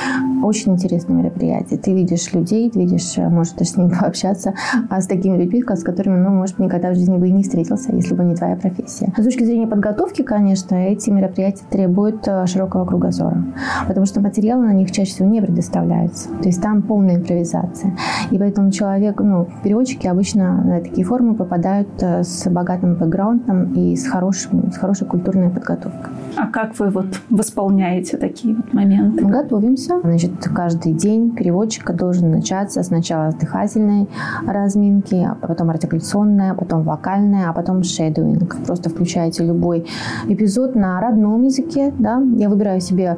очень 0.43 0.73
интересное 0.73 1.15
мероприятие. 1.15 1.79
Ты 1.79 1.93
видишь 1.93 2.31
людей, 2.33 2.69
ты 2.69 2.79
видишь, 2.79 3.17
можешь 3.17 3.53
даже 3.53 3.71
с 3.71 3.77
ними 3.77 3.91
пообщаться, 3.99 4.53
а 4.89 5.01
с 5.01 5.07
такими 5.07 5.37
людьми, 5.37 5.63
с 5.67 5.83
которыми, 5.83 6.17
ну, 6.17 6.29
может, 6.29 6.59
никогда 6.59 6.91
в 6.91 6.95
жизни 6.95 7.17
бы 7.17 7.27
и 7.27 7.31
не 7.31 7.43
встретился, 7.43 7.93
если 7.93 8.13
бы 8.13 8.23
не 8.23 8.35
твоя 8.35 8.55
профессия. 8.55 9.13
С 9.17 9.23
точки 9.23 9.43
зрения 9.43 9.67
подготовки, 9.67 10.21
конечно, 10.21 10.75
эти 10.75 11.09
мероприятия 11.09 11.63
требуют 11.69 12.27
э, 12.27 12.45
широкого 12.47 12.85
кругозора, 12.85 13.43
потому 13.87 14.05
что 14.05 14.21
материалы 14.21 14.65
на 14.65 14.73
них 14.73 14.91
чаще 14.91 15.11
всего 15.11 15.29
не 15.29 15.41
предоставляются. 15.41 16.29
То 16.29 16.47
есть 16.47 16.61
там 16.61 16.81
полная 16.81 17.17
импровизация. 17.17 17.95
И 18.31 18.37
поэтому 18.37 18.71
человек, 18.71 19.19
ну, 19.21 19.47
переводчики 19.63 20.07
обычно 20.07 20.63
на 20.63 20.81
такие 20.81 21.05
формы 21.05 21.35
попадают 21.35 21.89
э, 22.01 22.23
с 22.23 22.49
богатым 22.49 22.95
бэкграундом 22.95 23.73
и 23.73 23.95
с, 23.95 24.07
хорошим, 24.07 24.71
с 24.71 24.77
хорошей 24.77 25.07
культурной 25.27 25.49
подготовкой. 25.49 26.11
А 26.37 26.47
как 26.47 26.79
вы 26.79 26.89
вот 26.89 27.07
восполняете 27.29 28.17
такие 28.17 28.55
вот 28.55 28.73
моменты? 28.73 29.23
Мы 29.23 29.31
готовимся. 29.31 29.99
Значит, 30.01 30.31
каждый 30.55 30.93
день 30.93 31.31
переводчика 31.31 31.93
должен 31.93 32.31
начаться 32.31 32.83
сначала 32.83 33.31
с 33.31 33.35
дыхательной 33.35 34.07
разминки, 34.45 35.15
а 35.15 35.35
потом 35.35 35.69
артикуляционная, 35.69 36.53
потом 36.53 36.83
вокальная, 36.83 37.49
а 37.49 37.53
потом 37.53 37.83
шедуинг. 37.83 38.55
Просто 38.65 38.89
включаете 38.89 39.45
любой 39.45 39.85
эпизод 40.27 40.75
на 40.75 41.01
родном 41.01 41.43
языке. 41.43 41.93
Да? 41.99 42.21
Я 42.37 42.49
выбираю 42.49 42.79
себе 42.79 43.17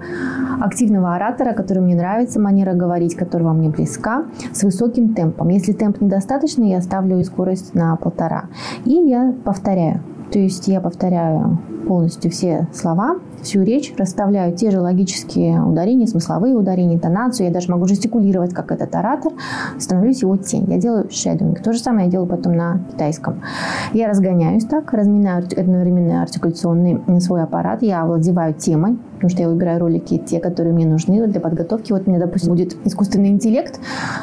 активного 0.61 1.15
оратора, 1.15 1.53
который 1.53 1.83
мне 1.83 1.95
нравится, 1.95 2.39
манера 2.39 2.73
говорить, 2.73 3.15
которая 3.15 3.53
мне 3.53 3.69
близка, 3.69 4.25
с 4.53 4.63
высоким 4.63 5.13
темпом. 5.13 5.49
Если 5.49 5.73
темп 5.73 6.01
недостаточный, 6.01 6.69
я 6.69 6.81
ставлю 6.81 7.23
скорость 7.23 7.75
на 7.75 7.95
полтора. 7.95 8.45
И 8.85 8.93
я 8.93 9.33
повторяю. 9.43 10.01
То 10.31 10.39
есть 10.39 10.67
я 10.67 10.79
повторяю 10.81 11.57
полностью 11.87 12.29
все 12.31 12.67
слова, 12.73 13.15
всю 13.41 13.63
речь, 13.63 13.93
расставляю 13.97 14.55
те 14.55 14.71
же 14.71 14.79
логические 14.79 15.61
ударения, 15.61 16.07
смысловые 16.07 16.55
ударения, 16.55 16.95
интонацию. 16.95 17.47
Я 17.47 17.53
даже 17.53 17.71
могу 17.71 17.85
жестикулировать, 17.85 18.53
как 18.53 18.71
этот 18.71 18.93
оратор, 18.95 19.33
становлюсь 19.77 20.21
его 20.21 20.37
тень. 20.37 20.65
Я 20.69 20.77
делаю 20.77 21.09
шедуинг. 21.09 21.61
То 21.61 21.73
же 21.73 21.79
самое 21.79 22.05
я 22.05 22.11
делаю 22.11 22.27
потом 22.27 22.53
на 22.53 22.79
китайском. 22.91 23.41
Я 23.93 24.07
разгоняюсь 24.07 24.65
так, 24.65 24.93
разминаю 24.93 25.43
одновременно 25.43 26.21
артикуляционный 26.21 26.99
свой 27.21 27.43
аппарат, 27.43 27.81
я 27.81 28.01
овладеваю 28.01 28.53
темой, 28.53 28.97
потому 29.13 29.29
что 29.29 29.41
я 29.41 29.49
выбираю 29.49 29.79
ролики, 29.79 30.17
те, 30.17 30.39
которые 30.39 30.73
мне 30.73 30.85
нужны 30.85 31.27
для 31.27 31.41
подготовки. 31.41 31.91
Вот 31.91 32.03
у 32.05 32.09
меня, 32.09 32.19
допустим, 32.19 32.51
будет 32.51 32.75
искусственный 32.85 33.29
интеллект, 33.29 33.79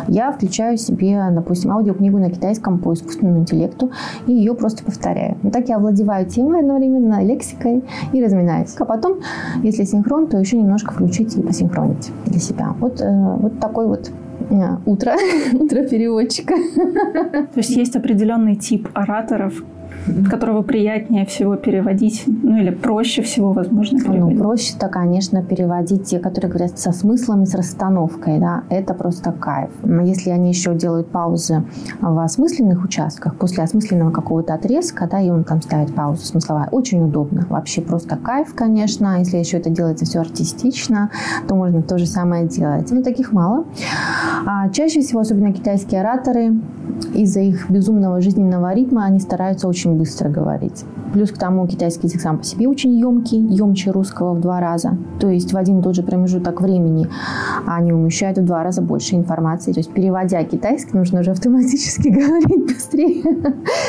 я 0.09 0.33
включаю 0.33 0.77
себе, 0.77 1.23
допустим, 1.31 1.73
аудиокнигу 1.73 2.19
на 2.19 2.31
китайском 2.31 2.79
по 2.79 2.95
искусственному 2.95 3.41
интеллекту 3.41 3.91
и 4.27 4.33
ее 4.33 4.55
просто 4.55 4.85
повторяю. 4.85 5.37
И 5.43 5.51
так 5.51 5.69
я 5.69 5.77
овладеваю 5.77 6.27
темой 6.27 6.61
одновременно, 6.61 7.23
лексикой 7.23 7.85
и 8.13 8.25
разминаюсь. 8.25 8.75
А 8.79 8.85
потом, 8.85 9.06
если 9.63 9.85
синхрон, 9.85 10.27
то 10.27 10.39
еще 10.39 10.57
немножко 10.57 10.93
включить 10.93 11.37
и 11.37 11.43
посинхронить 11.43 12.11
для 12.27 12.41
себя. 12.41 12.75
Вот, 12.79 13.01
э, 13.01 13.37
вот 13.39 13.61
такой 13.61 13.87
вот 13.87 14.11
э, 14.51 14.55
утро, 14.87 15.15
утро 15.53 15.83
переводчика. 15.83 16.55
То 16.55 17.59
есть 17.59 17.71
есть 17.71 17.97
определенный 17.97 18.57
тип 18.57 18.89
ораторов, 18.95 19.63
которого 20.31 20.63
приятнее 20.63 21.27
всего 21.27 21.57
переводить, 21.57 22.25
ну 22.27 22.57
или 22.57 22.71
проще 22.71 23.23
всего, 23.23 23.53
возможно, 23.53 23.99
ну, 23.99 24.05
переводить? 24.05 24.39
Ну, 24.39 24.43
проще-то, 24.43 24.89
конечно, 24.89 25.43
переводить 25.43 26.05
те, 26.05 26.19
которые 26.19 26.51
говорят 26.51 26.79
со 26.79 26.93
смыслами, 26.93 27.45
с 27.45 27.55
расстановкой, 27.55 28.39
да, 28.39 28.65
это 28.71 28.95
просто 28.95 29.33
кайф. 29.33 29.71
Если 30.05 30.31
они 30.31 30.51
еще 30.51 30.75
делают 30.75 31.09
паузы 31.09 31.65
в 32.01 32.19
осмысленных 32.19 32.85
участках, 32.85 33.37
после 33.37 33.65
осмысленного 33.65 34.11
какого-то 34.11 34.55
отрезка, 34.55 35.09
да, 35.11 35.21
и 35.21 35.31
он 35.31 35.45
там 35.45 35.63
ставит 35.63 35.95
паузу 35.95 36.25
смысловая, 36.25 36.69
очень 36.71 37.03
удобно. 37.03 37.47
Вообще 37.49 37.81
просто 37.81 38.17
кайф, 38.17 38.55
конечно. 38.55 39.19
Если 39.19 39.39
еще 39.39 39.59
это 39.59 39.71
делается 39.71 40.05
все 40.05 40.21
артистично, 40.21 41.11
то 41.49 41.55
можно 41.55 41.83
то 41.83 41.99
же 41.99 42.07
самое 42.07 42.47
делать. 42.47 42.91
Но 42.91 43.03
таких 43.03 43.33
мало. 43.33 43.65
А 44.47 44.69
чаще 44.71 45.01
всего, 45.01 45.21
особенно 45.21 45.53
китайские 45.53 46.01
ораторы, 46.01 46.55
из-за 47.15 47.41
их 47.41 47.71
безумного 47.71 48.21
жизненного 48.21 48.75
ритма, 48.75 49.05
они 49.05 49.21
стараются 49.21 49.69
очень 49.69 49.97
быстро 49.97 50.29
говорить. 50.29 50.85
Плюс 51.13 51.31
к 51.31 51.39
тому 51.39 51.67
китайский 51.67 52.09
язык 52.09 52.21
сам 52.21 52.39
по 52.39 52.45
себе 52.45 52.69
очень 52.69 52.93
емкий, 52.99 53.39
емче 53.39 53.91
русского 53.91 54.35
в 54.35 54.41
два 54.41 54.61
раза. 54.61 54.99
То 55.21 55.29
есть 55.29 55.53
в 55.53 55.57
один 55.57 55.81
и 55.81 55.83
тот 55.83 55.95
же 55.95 56.03
промежуток 56.03 56.61
времени 56.61 57.09
они 57.67 57.93
умещают 57.93 58.39
в 58.39 58.45
два 58.45 58.63
раза 58.63 58.83
больше 58.83 59.15
информации. 59.15 59.73
То 59.73 59.81
есть 59.81 59.93
переводя 59.93 60.43
китайский, 60.45 60.97
нужно 60.97 61.21
уже 61.21 61.31
автоматически 61.31 62.09
говорить 62.11 62.67
быстрее, 62.67 63.23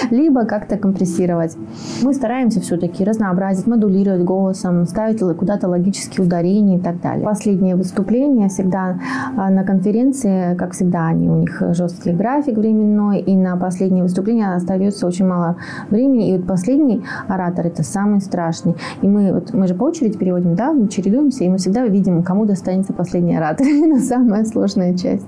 либо 0.10 0.46
как-то 0.46 0.78
компрессировать. 0.78 1.58
Мы 2.02 2.14
стараемся 2.14 2.62
все-таки 2.62 3.04
разнообразить, 3.04 3.68
модулировать 3.68 4.24
голосом, 4.24 4.86
ставить 4.86 5.20
куда-то 5.20 5.68
логические 5.68 6.26
ударения 6.26 6.78
и 6.78 6.82
так 6.82 7.02
далее. 7.02 7.26
Последние 7.26 7.76
выступления 7.76 8.48
всегда 8.48 9.00
а, 9.36 9.50
на 9.50 9.64
конференции, 9.64 10.56
как 10.56 10.74
всегда, 10.74 11.08
они 11.08 11.30
у 11.30 11.36
них 11.36 11.62
жесткий 11.72 12.12
график 12.12 12.58
временной, 12.98 13.20
и 13.20 13.36
на 13.36 13.56
последнее 13.58 14.04
выступление 14.04 14.54
остается 14.56 15.08
очень 15.08 15.28
мало 15.28 15.58
времени. 15.90 16.30
И 16.30 16.38
вот 16.38 16.48
последний 16.48 17.04
оратор– 17.28 17.66
это 17.68 17.84
самый 17.84 18.22
страшный. 18.22 18.76
И 19.02 19.08
мы, 19.08 19.34
вот, 19.34 19.54
мы 19.54 19.68
же 19.68 19.76
по 19.76 19.86
очереди 19.86 20.18
переводим, 20.18 20.56
да, 20.56 20.74
мы 20.74 20.88
чередуемся, 20.88 21.44
и 21.44 21.50
мы 21.50 21.58
всегда 21.58 21.86
видим, 21.88 22.24
кому 22.24 22.46
достанется 22.46 22.94
последний 22.94 23.38
оратор. 23.38 23.68
Это 23.88 24.00
самая 24.00 24.46
сложная 24.46 24.96
часть 24.98 25.26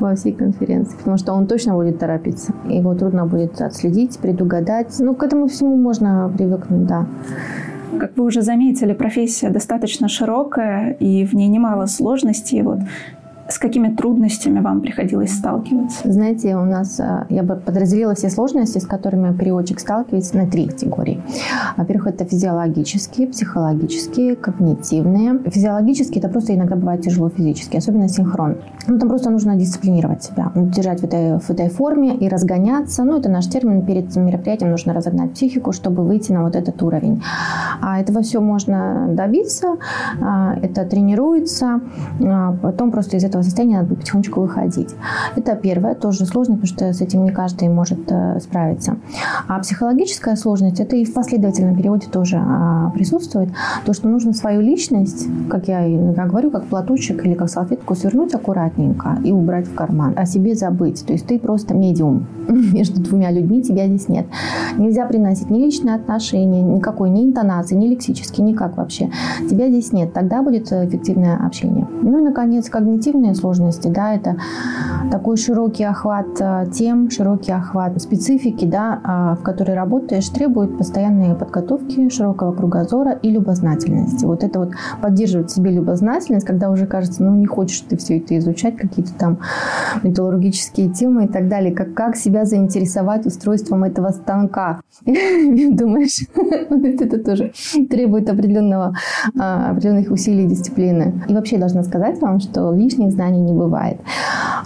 во 0.00 0.14
всей 0.14 0.32
конференции, 0.32 0.96
потому 0.96 1.16
что 1.16 1.32
он 1.32 1.46
точно 1.46 1.74
будет 1.74 1.98
торопиться. 1.98 2.52
Его 2.68 2.94
трудно 2.94 3.26
будет 3.26 3.60
отследить, 3.60 4.18
предугадать. 4.18 4.96
Ну, 4.98 5.14
к 5.14 5.22
этому 5.22 5.46
всему 5.46 5.76
можно 5.76 6.30
привыкнуть, 6.36 6.86
да. 6.86 7.06
Как 7.98 8.16
вы 8.16 8.24
уже 8.24 8.42
заметили, 8.42 8.92
профессия 8.92 9.48
достаточно 9.48 10.08
широкая, 10.08 10.92
и 11.00 11.24
в 11.24 11.34
ней 11.34 11.48
немало 11.48 11.86
сложностей. 11.86 12.62
Вот 12.62 12.80
с 13.48 13.58
какими 13.58 13.94
трудностями 13.94 14.60
вам 14.60 14.80
приходилось 14.80 15.32
сталкиваться? 15.32 16.10
Знаете, 16.10 16.56
у 16.56 16.64
нас, 16.64 16.98
э, 17.00 17.26
я 17.28 17.42
бы 17.42 17.56
подразделила 17.56 18.14
все 18.14 18.30
сложности, 18.30 18.78
с 18.78 18.86
которыми 18.86 19.36
переводчик 19.36 19.80
сталкивается, 19.80 20.36
на 20.36 20.46
три 20.46 20.66
категории. 20.66 21.22
Во-первых, 21.76 22.08
это 22.08 22.24
физиологические, 22.24 23.28
психологические, 23.28 24.36
когнитивные. 24.36 25.38
Физиологические– 25.50 26.18
это 26.20 26.28
просто 26.28 26.54
иногда 26.54 26.76
бывает 26.76 27.02
тяжело 27.02 27.28
физически, 27.28 27.76
особенно 27.76 28.08
синхрон. 28.08 28.56
Ну, 28.86 28.98
там 28.98 29.08
просто 29.08 29.30
нужно 29.30 29.56
дисциплинировать 29.56 30.24
себя, 30.24 30.50
держать 30.54 31.00
в 31.00 31.04
этой, 31.04 31.38
в 31.38 31.50
этой 31.50 31.68
форме 31.68 32.16
и 32.16 32.28
разгоняться. 32.28 33.04
Ну, 33.04 33.18
это 33.18 33.28
наш 33.28 33.46
термин. 33.46 33.84
Перед 33.86 34.14
мероприятием 34.16 34.70
нужно 34.70 34.92
разогнать 34.92 35.32
психику, 35.32 35.72
чтобы 35.72 36.04
выйти 36.04 36.32
на 36.32 36.42
вот 36.42 36.56
этот 36.56 36.82
уровень. 36.82 37.22
А 37.80 38.00
этого 38.00 38.22
все 38.22 38.40
можно 38.40 39.06
добиться, 39.10 39.76
а, 40.20 40.56
это 40.62 40.84
тренируется, 40.84 41.80
а 42.20 42.52
потом 42.52 42.90
просто 42.90 43.16
из 43.16 43.24
этого 43.24 43.35
этого 43.36 43.42
состояния 43.42 43.78
надо 43.78 43.94
потихонечку 43.94 44.40
выходить. 44.40 44.94
Это 45.36 45.54
первое, 45.56 45.94
тоже 45.94 46.26
сложно, 46.26 46.54
потому 46.56 46.66
что 46.66 46.92
с 46.92 47.00
этим 47.00 47.24
не 47.24 47.30
каждый 47.30 47.68
может 47.68 48.00
э, 48.08 48.40
справиться. 48.40 48.96
А 49.48 49.58
психологическая 49.58 50.36
сложность, 50.36 50.80
это 50.80 50.96
и 50.96 51.04
в 51.04 51.12
последовательном 51.12 51.76
переводе 51.76 52.06
тоже 52.08 52.36
а, 52.38 52.90
присутствует. 52.90 53.50
То, 53.84 53.92
что 53.92 54.08
нужно 54.08 54.32
свою 54.32 54.60
личность, 54.60 55.26
как 55.50 55.68
я 55.68 55.86
иногда 55.86 56.24
говорю, 56.26 56.50
как 56.50 56.64
платочек 56.64 57.24
или 57.24 57.34
как 57.34 57.48
салфетку, 57.48 57.94
свернуть 57.94 58.34
аккуратненько 58.34 59.18
и 59.24 59.32
убрать 59.32 59.66
в 59.66 59.74
карман. 59.74 60.14
О 60.16 60.26
себе 60.26 60.54
забыть. 60.54 61.04
То 61.06 61.12
есть 61.12 61.26
ты 61.26 61.38
просто 61.38 61.74
медиум 61.74 62.26
между 62.48 63.00
двумя 63.00 63.30
людьми, 63.30 63.62
тебя 63.62 63.86
здесь 63.86 64.08
нет. 64.08 64.26
Нельзя 64.78 65.06
приносить 65.06 65.50
ни 65.50 65.58
личные 65.58 65.96
отношения, 65.96 66.62
никакой, 66.62 67.10
ни 67.10 67.24
интонации, 67.24 67.74
ни 67.74 67.88
лексически, 67.88 68.40
никак 68.40 68.76
вообще. 68.76 69.10
Тебя 69.48 69.68
здесь 69.68 69.92
нет. 69.92 70.12
Тогда 70.12 70.42
будет 70.42 70.72
эффективное 70.72 71.36
общение. 71.36 71.86
Ну 72.02 72.18
и, 72.18 72.22
наконец, 72.22 72.68
когнитивное 72.70 73.25
языковедные 73.26 73.34
сложности, 73.34 73.88
да, 73.88 74.14
это 74.14 74.36
такой 75.10 75.36
широкий 75.36 75.84
охват 75.84 76.40
э, 76.40 76.66
тем, 76.72 77.10
широкий 77.10 77.52
охват 77.52 78.00
специфики, 78.00 78.64
да, 78.64 79.00
а, 79.04 79.34
в 79.36 79.42
которой 79.42 79.74
работаешь, 79.74 80.28
требует 80.28 80.76
постоянной 80.76 81.34
подготовки, 81.34 82.08
широкого 82.08 82.52
кругозора 82.52 83.12
и 83.12 83.30
любознательности. 83.30 84.24
Вот 84.24 84.44
это 84.44 84.58
вот 84.58 84.72
поддерживать 85.00 85.50
себе 85.50 85.70
любознательность, 85.70 86.46
когда 86.46 86.70
уже 86.70 86.86
кажется, 86.86 87.22
ну, 87.22 87.34
не 87.34 87.46
хочешь 87.46 87.80
ты 87.80 87.96
все 87.96 88.18
это 88.18 88.36
изучать, 88.38 88.76
какие-то 88.76 89.12
там 89.14 89.38
металлургические 90.02 90.88
темы 90.88 91.24
и 91.24 91.28
так 91.28 91.48
далее, 91.48 91.74
как, 91.74 91.94
как 91.94 92.16
себя 92.16 92.44
заинтересовать 92.44 93.26
устройством 93.26 93.84
этого 93.84 94.10
станка. 94.10 94.80
Думаешь, 95.04 96.26
это 97.00 97.18
тоже 97.18 97.52
требует 97.90 98.28
определенного, 98.28 98.94
а, 99.38 99.70
определенных 99.70 100.10
усилий 100.10 100.44
и 100.44 100.48
дисциплины. 100.48 101.22
И 101.28 101.34
вообще 101.34 101.58
должна 101.58 101.82
сказать 101.82 102.20
вам, 102.20 102.40
что 102.40 102.72
лишних 102.72 103.12
знаний 103.16 103.40
не 103.40 103.52
бывает. 103.52 103.98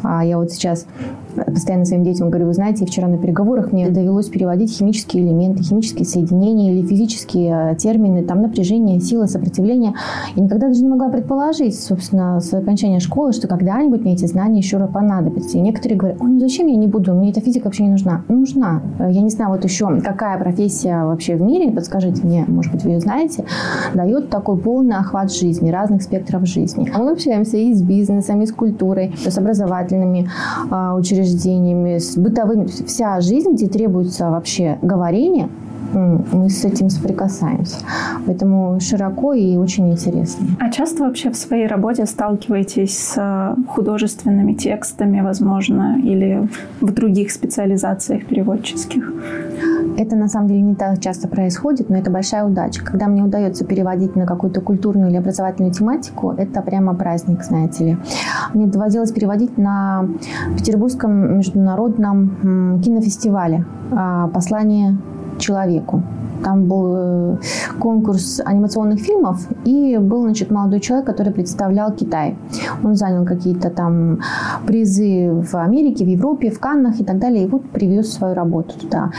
А 0.02 0.24
я 0.24 0.36
вот 0.36 0.50
сейчас 0.50 0.86
постоянно 1.34 1.84
своим 1.84 2.04
детям 2.04 2.30
говорю, 2.30 2.46
вы 2.46 2.54
знаете, 2.54 2.86
вчера 2.86 3.08
на 3.08 3.18
переговорах 3.18 3.72
мне 3.72 3.90
довелось 3.90 4.28
переводить 4.28 4.76
химические 4.76 5.24
элементы, 5.24 5.62
химические 5.62 6.04
соединения 6.04 6.72
или 6.72 6.86
физические 6.86 7.76
термины, 7.76 8.22
там 8.22 8.42
напряжение, 8.42 9.00
сила, 9.00 9.26
сопротивление. 9.26 9.94
Я 10.34 10.44
никогда 10.44 10.68
даже 10.68 10.82
не 10.82 10.88
могла 10.88 11.08
предположить, 11.08 11.78
собственно, 11.78 12.40
с 12.40 12.52
окончания 12.54 13.00
школы, 13.00 13.32
что 13.32 13.48
когда-нибудь 13.48 14.02
мне 14.02 14.14
эти 14.14 14.26
знания 14.26 14.58
еще 14.58 14.76
раз 14.76 14.90
понадобятся. 14.90 15.58
И 15.58 15.60
некоторые 15.60 15.98
говорят, 15.98 16.20
ой, 16.20 16.30
ну 16.30 16.40
зачем 16.40 16.66
я 16.66 16.76
не 16.76 16.86
буду, 16.86 17.14
мне 17.14 17.30
эта 17.30 17.40
физика 17.40 17.64
вообще 17.64 17.84
не 17.84 17.90
нужна. 17.90 18.22
Нужна. 18.28 18.82
Я 18.98 19.20
не 19.20 19.30
знаю 19.30 19.50
вот 19.52 19.64
еще, 19.64 20.00
какая 20.00 20.38
профессия 20.38 21.04
вообще 21.04 21.36
в 21.36 21.42
мире, 21.42 21.70
подскажите 21.70 22.22
мне, 22.24 22.44
может 22.46 22.72
быть, 22.72 22.84
вы 22.84 22.90
ее 22.90 23.00
знаете, 23.00 23.44
дает 23.94 24.30
такой 24.30 24.56
полный 24.58 24.96
охват 24.96 25.32
жизни, 25.32 25.70
разных 25.70 26.02
спектров 26.02 26.46
жизни. 26.46 26.90
Мы 26.96 27.12
общаемся 27.12 27.56
и 27.56 27.74
с 27.74 27.82
бизнесом, 27.82 28.42
и 28.42 28.46
с 28.46 28.52
культурой, 28.52 29.14
и 29.24 29.30
с 29.30 29.38
образовательными 29.38 30.28
а, 30.70 30.94
учреждениями, 31.30 31.98
с 31.98 32.16
бытовыми. 32.16 32.66
Вся 32.66 33.20
жизнь, 33.20 33.52
где 33.52 33.66
требуется 33.66 34.30
вообще 34.30 34.78
говорение, 34.82 35.48
мы 35.92 36.48
с 36.48 36.64
этим 36.64 36.90
соприкасаемся. 36.90 37.78
Поэтому 38.26 38.78
широко 38.80 39.34
и 39.34 39.56
очень 39.56 39.90
интересно. 39.90 40.46
А 40.60 40.70
часто 40.70 41.04
вообще 41.04 41.30
в 41.30 41.36
своей 41.36 41.66
работе 41.66 42.06
сталкиваетесь 42.06 42.96
с 42.96 43.14
э, 43.16 43.54
художественными 43.68 44.54
текстами, 44.54 45.20
возможно, 45.20 45.98
или 46.02 46.48
в 46.80 46.92
других 46.92 47.32
специализациях 47.32 48.26
переводческих? 48.26 49.12
Это 49.96 50.16
на 50.16 50.28
самом 50.28 50.48
деле 50.48 50.60
не 50.60 50.74
так 50.74 51.00
часто 51.00 51.28
происходит, 51.28 51.90
но 51.90 51.96
это 51.96 52.10
большая 52.10 52.44
удача. 52.44 52.82
Когда 52.84 53.06
мне 53.06 53.22
удается 53.22 53.64
переводить 53.64 54.16
на 54.16 54.26
какую-то 54.26 54.60
культурную 54.60 55.10
или 55.10 55.16
образовательную 55.16 55.72
тематику, 55.72 56.30
это 56.30 56.62
прямо 56.62 56.94
праздник, 56.94 57.42
знаете 57.42 57.84
ли. 57.84 57.98
Мне 58.54 58.66
доводилось 58.66 59.12
переводить 59.12 59.58
на 59.58 60.06
Петербургском 60.56 61.38
международном 61.38 62.80
кинофестивале 62.82 63.64
а, 63.92 64.28
«Послание 64.28 64.96
человеку». 65.38 66.02
Там 66.42 66.64
был 66.64 66.94
э, 66.96 67.36
конкурс 67.78 68.40
анимационных 68.44 69.00
фильмов, 69.00 69.46
и 69.64 69.98
был, 69.98 70.22
значит, 70.22 70.50
молодой 70.50 70.80
человек, 70.80 71.06
который 71.06 71.32
представлял 71.32 71.92
Китай. 71.92 72.36
Он 72.82 72.94
занял 72.94 73.24
какие-то 73.24 73.70
там 73.70 74.20
призы 74.66 75.30
в 75.30 75.54
Америке, 75.56 76.04
в 76.04 76.08
Европе, 76.08 76.50
в 76.50 76.58
Каннах 76.58 77.00
и 77.00 77.04
так 77.04 77.18
далее, 77.18 77.44
и 77.44 77.48
вот 77.48 77.68
привез 77.70 78.12
свою 78.12 78.34
работу 78.34 78.78
туда. 78.78 79.10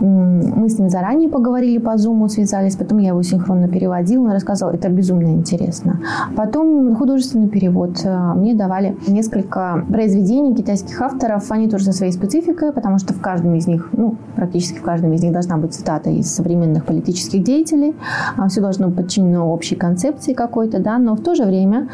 Мы 0.00 0.68
с 0.68 0.78
ним 0.78 0.88
заранее 0.88 1.28
поговорили 1.28 1.78
по 1.78 1.94
Zoom, 1.96 2.28
связались, 2.28 2.76
потом 2.76 2.98
я 2.98 3.08
его 3.08 3.22
синхронно 3.22 3.68
переводила, 3.68 4.24
он 4.24 4.32
рассказывал, 4.32 4.72
это 4.72 4.88
безумно 4.88 5.28
интересно. 5.28 6.00
Потом 6.36 6.96
художественный 6.96 7.48
перевод. 7.48 8.00
Э, 8.04 8.32
мне 8.34 8.54
давали 8.54 8.96
несколько 9.06 9.84
произведений 9.88 10.54
китайских 10.54 11.00
авторов, 11.00 11.50
они 11.50 11.68
тоже 11.68 11.84
со 11.84 11.92
своей 11.92 12.12
спецификой, 12.12 12.72
потому 12.72 12.98
что 12.98 13.12
в 13.12 13.20
каждом 13.20 13.54
из 13.54 13.66
них, 13.66 13.90
ну, 13.92 14.16
практически 14.36 14.78
в 14.78 14.82
каждом 14.82 15.12
из 15.12 15.22
них 15.22 15.32
должна 15.32 15.53
быть 15.56 15.74
цитата 15.74 16.10
из 16.10 16.32
современных 16.32 16.84
политических 16.84 17.42
деятелей. 17.42 17.94
А, 18.36 18.48
все 18.48 18.60
должно 18.60 18.88
быть 18.88 18.96
подчинено 18.96 19.52
общей 19.52 19.76
концепции 19.76 20.32
какой-то, 20.32 20.78
да, 20.80 20.98
но 20.98 21.14
в 21.14 21.22
то 21.22 21.34
же 21.34 21.44
время 21.44 21.88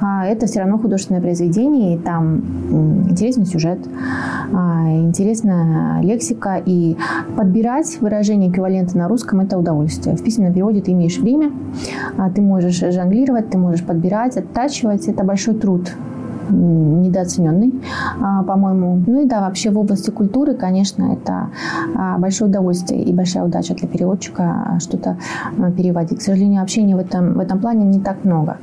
а, 0.00 0.26
это 0.26 0.46
все 0.46 0.60
равно 0.60 0.78
художественное 0.78 1.20
произведение, 1.20 1.96
и 1.96 1.98
там 1.98 2.42
интересный 3.10 3.46
сюжет, 3.46 3.78
а, 4.52 4.90
интересная 4.90 6.02
лексика, 6.02 6.60
и 6.64 6.96
подбирать 7.36 7.98
выражение 8.00 8.50
эквивалента 8.50 8.96
на 8.96 9.08
русском– 9.08 9.40
это 9.40 9.58
удовольствие. 9.58 10.16
В 10.16 10.22
письменном 10.22 10.52
переводе 10.52 10.80
ты 10.80 10.92
имеешь 10.92 11.18
время, 11.18 11.52
ты 12.34 12.40
можешь 12.40 12.78
жонглировать, 12.78 13.50
ты 13.50 13.58
можешь 13.58 13.84
подбирать, 13.84 14.36
оттачивать. 14.36 15.08
Это 15.08 15.24
большой 15.24 15.54
труд 15.54 15.90
недооцененный, 16.50 17.72
а, 18.20 18.42
по-моему. 18.42 19.02
Ну 19.06 19.22
и 19.22 19.26
да, 19.26 19.40
вообще 19.40 19.70
в 19.70 19.78
области 19.78 20.10
культуры, 20.10 20.54
конечно, 20.54 21.12
это 21.12 21.48
а, 21.94 22.18
большое 22.18 22.50
удовольствие 22.50 23.02
и 23.02 23.12
большая 23.12 23.44
удача 23.44 23.74
для 23.74 23.88
переводчика 23.88 24.42
а, 24.66 24.80
что-то 24.80 25.16
переводить. 25.76 26.18
К 26.18 26.22
сожалению, 26.22 26.62
общения 26.62 26.96
в 26.96 26.98
этом, 26.98 27.34
в 27.34 27.40
этом 27.40 27.58
плане 27.58 27.84
не 27.84 28.00
так 28.00 28.24
много. 28.24 28.58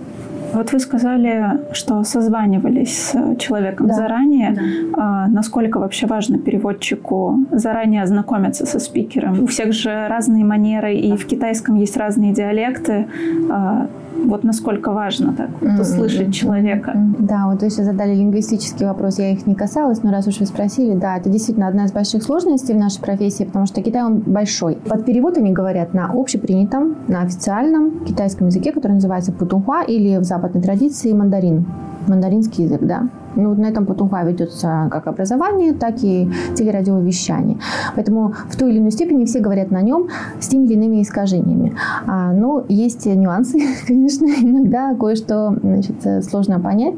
Вот 0.54 0.72
вы 0.72 0.80
сказали, 0.80 1.60
что 1.74 2.04
созванивались 2.04 3.10
с 3.10 3.36
человеком 3.38 3.88
да. 3.88 3.94
заранее. 3.94 4.54
Да. 4.54 4.62
А, 5.02 5.28
насколько 5.28 5.80
вообще 5.80 6.08
важно 6.08 6.38
переводчику 6.38 7.40
заранее 7.52 8.04
ознакомиться 8.04 8.66
со 8.66 8.80
спикером? 8.80 9.44
У 9.44 9.48
всех 9.48 9.74
же 9.74 10.08
разные 10.08 10.46
манеры, 10.46 10.96
и 10.96 11.16
в 11.18 11.26
китайском 11.26 11.76
есть 11.76 11.98
разные 11.98 12.34
диалекты. 12.34 13.08
А, 13.50 13.88
вот 14.26 14.44
насколько 14.44 14.92
важно 14.92 15.34
так 15.34 15.50
вот, 15.60 15.80
услышать 15.80 16.28
mm-hmm. 16.28 16.32
человека. 16.32 16.94
Да, 17.20 17.48
вот 17.48 17.62
вы 17.62 17.70
сейчас 17.70 17.86
задали 17.86 18.16
лингвистический 18.16 18.86
вопрос, 18.86 19.20
я 19.20 19.32
их 19.32 19.46
не 19.46 19.56
касалась, 19.56 20.04
но 20.04 20.12
раз 20.12 20.28
уж 20.28 20.40
вы 20.40 20.46
спросили, 20.46 20.94
да, 20.94 21.18
это 21.18 21.30
действительно 21.30 21.68
одна 21.68 21.86
из 21.86 21.92
больших 21.92 22.24
сложностей 22.24 22.74
в 22.74 22.78
нашей 22.78 23.02
профессии, 23.02 23.44
потому 23.44 23.66
что 23.66 23.82
Китай, 23.82 24.04
он 24.04 24.20
большой. 24.20 24.76
Под 24.76 25.06
перевод 25.06 25.38
они 25.38 25.52
говорят 25.52 25.94
на 25.94 26.12
общепринятом, 26.14 26.96
на 27.08 27.22
официальном 27.22 28.06
китайском 28.06 28.48
языке, 28.48 28.72
который 28.72 28.94
называется 28.94 29.32
путунхуа 29.32 29.84
или 29.84 30.18
в 30.18 30.24
западной 30.44 30.62
традиции 30.62 31.14
мандарин. 31.14 31.66
Мандаринский 32.08 32.66
язык, 32.66 32.82
да. 32.82 33.10
Ну, 33.36 33.56
на 33.56 33.68
этом 33.68 33.86
Путунхуа 33.86 34.24
ведется 34.24 34.88
как 34.92 35.08
образование, 35.08 35.74
так 35.74 36.04
и 36.04 36.30
телерадиовещание. 36.56 37.58
Поэтому 37.96 38.34
в 38.50 38.56
той 38.58 38.72
или 38.72 38.80
иной 38.80 38.92
степени 38.92 39.26
все 39.26 39.40
говорят 39.40 39.72
на 39.72 39.82
нем 39.82 40.08
с 40.40 40.48
теми 40.48 40.66
или 40.66 40.74
иными 40.74 41.02
искажениями. 41.02 41.76
А, 42.06 42.32
но 42.32 42.64
есть 42.70 43.06
нюансы, 43.06 43.60
конечно, 43.88 44.26
иногда 44.26 44.94
кое-что 44.94 45.56
значит, 45.62 46.26
сложно 46.30 46.60
понять. 46.60 46.96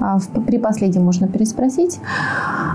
А, 0.00 0.18
при 0.46 0.58
последнем 0.58 1.04
можно 1.04 1.26
переспросить. 1.26 2.00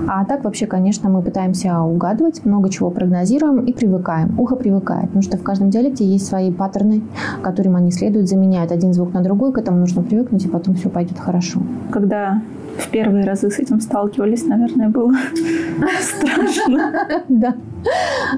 А 0.08 0.25
так 0.25 0.43
вообще, 0.43 0.65
конечно, 0.65 1.10
мы 1.10 1.21
пытаемся 1.21 1.80
угадывать, 1.82 2.45
много 2.45 2.69
чего 2.69 2.89
прогнозируем 2.89 3.65
и 3.65 3.73
привыкаем. 3.73 4.39
Ухо 4.39 4.56
привыкает, 4.56 5.08
потому 5.08 5.21
что 5.21 5.38
в 5.38 5.43
каждом 5.43 5.69
диалекте 5.69 6.06
есть 6.06 6.25
свои 6.25 6.51
паттерны, 6.51 7.03
которым 7.41 7.75
они 7.75 7.91
следуют, 7.91 8.27
заменяют 8.27 8.71
один 8.71 8.93
звук 8.93 9.13
на 9.13 9.21
другой, 9.21 9.53
к 9.53 9.58
этому 9.58 9.77
нужно 9.77 10.03
привыкнуть, 10.03 10.45
и 10.45 10.49
потом 10.49 10.75
все 10.75 10.89
пойдет 10.89 11.19
хорошо. 11.19 11.56
Когда 11.91 12.41
в 12.77 12.89
первые 12.89 13.25
разы 13.25 13.49
с 13.49 13.59
этим 13.59 13.79
сталкивались, 13.81 14.45
наверное, 14.45 14.89
было 14.89 15.13
страшно. 16.01 17.23
Да. 17.27 17.55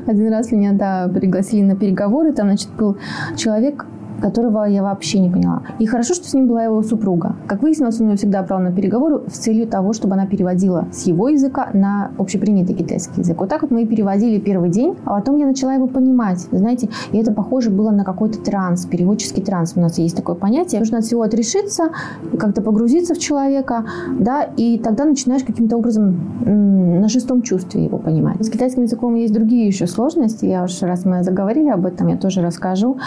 Один 0.05 0.32
раз 0.32 0.51
меня, 0.51 0.73
да, 0.73 1.10
пригласили 1.13 1.63
на 1.63 1.75
переговоры, 1.75 2.32
там, 2.34 2.47
значит, 2.47 2.69
был 2.77 2.97
человек, 3.36 3.86
которого 4.19 4.65
я 4.65 4.84
вообще 4.84 5.19
не 5.19 5.29
поняла. 5.29 5.63
И 5.79 5.86
хорошо, 5.86 6.13
что 6.13 6.27
с 6.27 6.34
ним 6.34 6.47
была 6.47 6.63
его 6.63 6.82
супруга. 6.84 7.36
Как 7.47 7.62
выяснилось, 7.62 7.99
он 7.99 8.10
ее 8.10 8.17
всегда 8.17 8.43
брал 8.43 8.60
на 8.60 8.71
переговоры 8.71 9.21
с 9.27 9.38
целью 9.38 9.67
того, 9.67 9.93
чтобы 9.93 10.13
она 10.13 10.25
переводила 10.25 10.88
с 10.91 11.05
его 11.08 11.29
языка 11.29 11.69
на 11.73 12.12
общепринятый 12.17 12.75
китайский 12.75 13.21
язык. 13.21 13.39
Вот 13.39 13.49
так 13.49 13.62
вот 13.62 13.71
мы 13.71 13.84
и 13.84 13.86
переводили 13.86 14.39
первый 14.39 14.69
день, 14.69 14.95
а 15.05 15.19
потом 15.19 15.38
я 15.38 15.45
начала 15.45 15.73
его 15.73 15.88
понимать. 15.88 16.47
Знаете, 16.51 16.89
и 17.12 17.17
это 17.17 17.32
похоже 17.32 17.69
было 17.69 17.91
на 17.91 18.03
какой-то 18.03 18.39
транс, 18.39 18.86
переводческий 18.86 19.43
транс. 19.43 19.73
У 19.75 19.79
нас 19.79 19.97
есть 19.97 20.15
такое 20.15 20.36
понятие. 20.36 20.79
Нужно 20.79 20.99
от 20.99 21.05
всего 21.05 21.21
отрешиться, 21.21 21.89
как-то 22.38 22.62
погрузиться 22.62 23.13
в 23.13 23.19
человека, 23.19 23.86
да, 24.19 24.43
и 24.43 24.77
тогда 24.77 25.05
начинаешь 25.05 25.43
каким-то 25.43 25.77
образом 25.77 26.17
на 26.45 27.08
шестом 27.10 27.41
чувстве 27.41 27.86
его 27.86 27.97
понимать. 27.97 28.43
С 28.43 28.49
китайским 28.49 28.84
языком 28.84 29.15
есть 29.15 29.34
другие 29.34 29.67
еще 29.67 29.88
сложности. 29.88 30.45
Я 30.45 30.63
уж 30.63 30.82
раз 30.82 31.05
мы 31.05 31.23
заговорили 31.23 31.69
об 31.69 31.86
этом, 31.86 32.08
я 32.08 32.17
тоже 32.17 32.41
расскажу. 32.41 32.97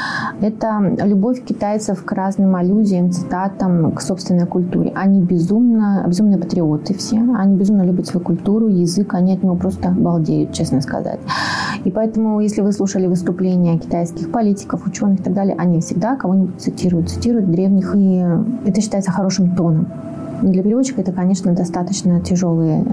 Это 0.40 1.01
любовь 1.04 1.44
китайцев 1.44 2.04
к 2.04 2.12
разным 2.12 2.54
аллюзиям, 2.54 3.10
цитатам, 3.10 3.92
к 3.92 4.00
собственной 4.00 4.46
культуре. 4.46 4.92
Они 4.94 5.20
безумно, 5.20 6.04
безумные 6.06 6.38
патриоты 6.38 6.94
все. 6.94 7.18
Они 7.36 7.56
безумно 7.56 7.82
любят 7.82 8.06
свою 8.06 8.24
культуру, 8.24 8.68
язык. 8.68 9.14
Они 9.14 9.34
от 9.34 9.42
него 9.42 9.56
просто 9.56 9.90
балдеют, 9.90 10.52
честно 10.52 10.80
сказать. 10.80 11.20
И 11.84 11.90
поэтому, 11.90 12.40
если 12.40 12.60
вы 12.60 12.72
слушали 12.72 13.06
выступления 13.06 13.78
китайских 13.78 14.30
политиков, 14.30 14.86
ученых 14.86 15.20
и 15.20 15.22
так 15.22 15.34
далее, 15.34 15.56
они 15.58 15.80
всегда 15.80 16.16
кого-нибудь 16.16 16.60
цитируют, 16.60 17.10
цитируют 17.10 17.50
древних. 17.50 17.94
И 17.96 18.24
это 18.66 18.80
считается 18.80 19.10
хорошим 19.10 19.54
тоном. 19.56 19.88
Для 20.42 20.62
переводчика 20.64 21.00
это, 21.00 21.12
конечно, 21.12 21.52
достаточно 21.52 22.20
тяжелые, 22.20 22.84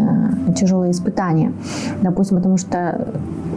э, 0.47 0.53
тяжелые 0.53 0.91
испытания. 0.91 1.51
Допустим, 2.03 2.37
потому 2.37 2.57
что 2.57 3.07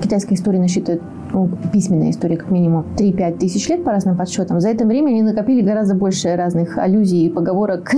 китайская 0.03 0.35
история 0.35 0.61
насчитывает 0.61 1.03
ну, 1.33 1.49
письменная 1.73 2.11
история, 2.11 2.37
как 2.37 2.51
минимум 2.51 2.85
3-5 2.97 3.39
тысяч 3.39 3.69
лет 3.69 3.85
по 3.85 3.91
разным 3.91 4.17
подсчетам. 4.17 4.61
За 4.61 4.69
это 4.69 4.87
время 4.87 5.09
они 5.09 5.23
накопили 5.23 5.63
гораздо 5.63 5.95
больше 5.95 6.35
разных 6.37 6.79
аллюзий, 6.79 7.31
поговорок, 7.31 7.91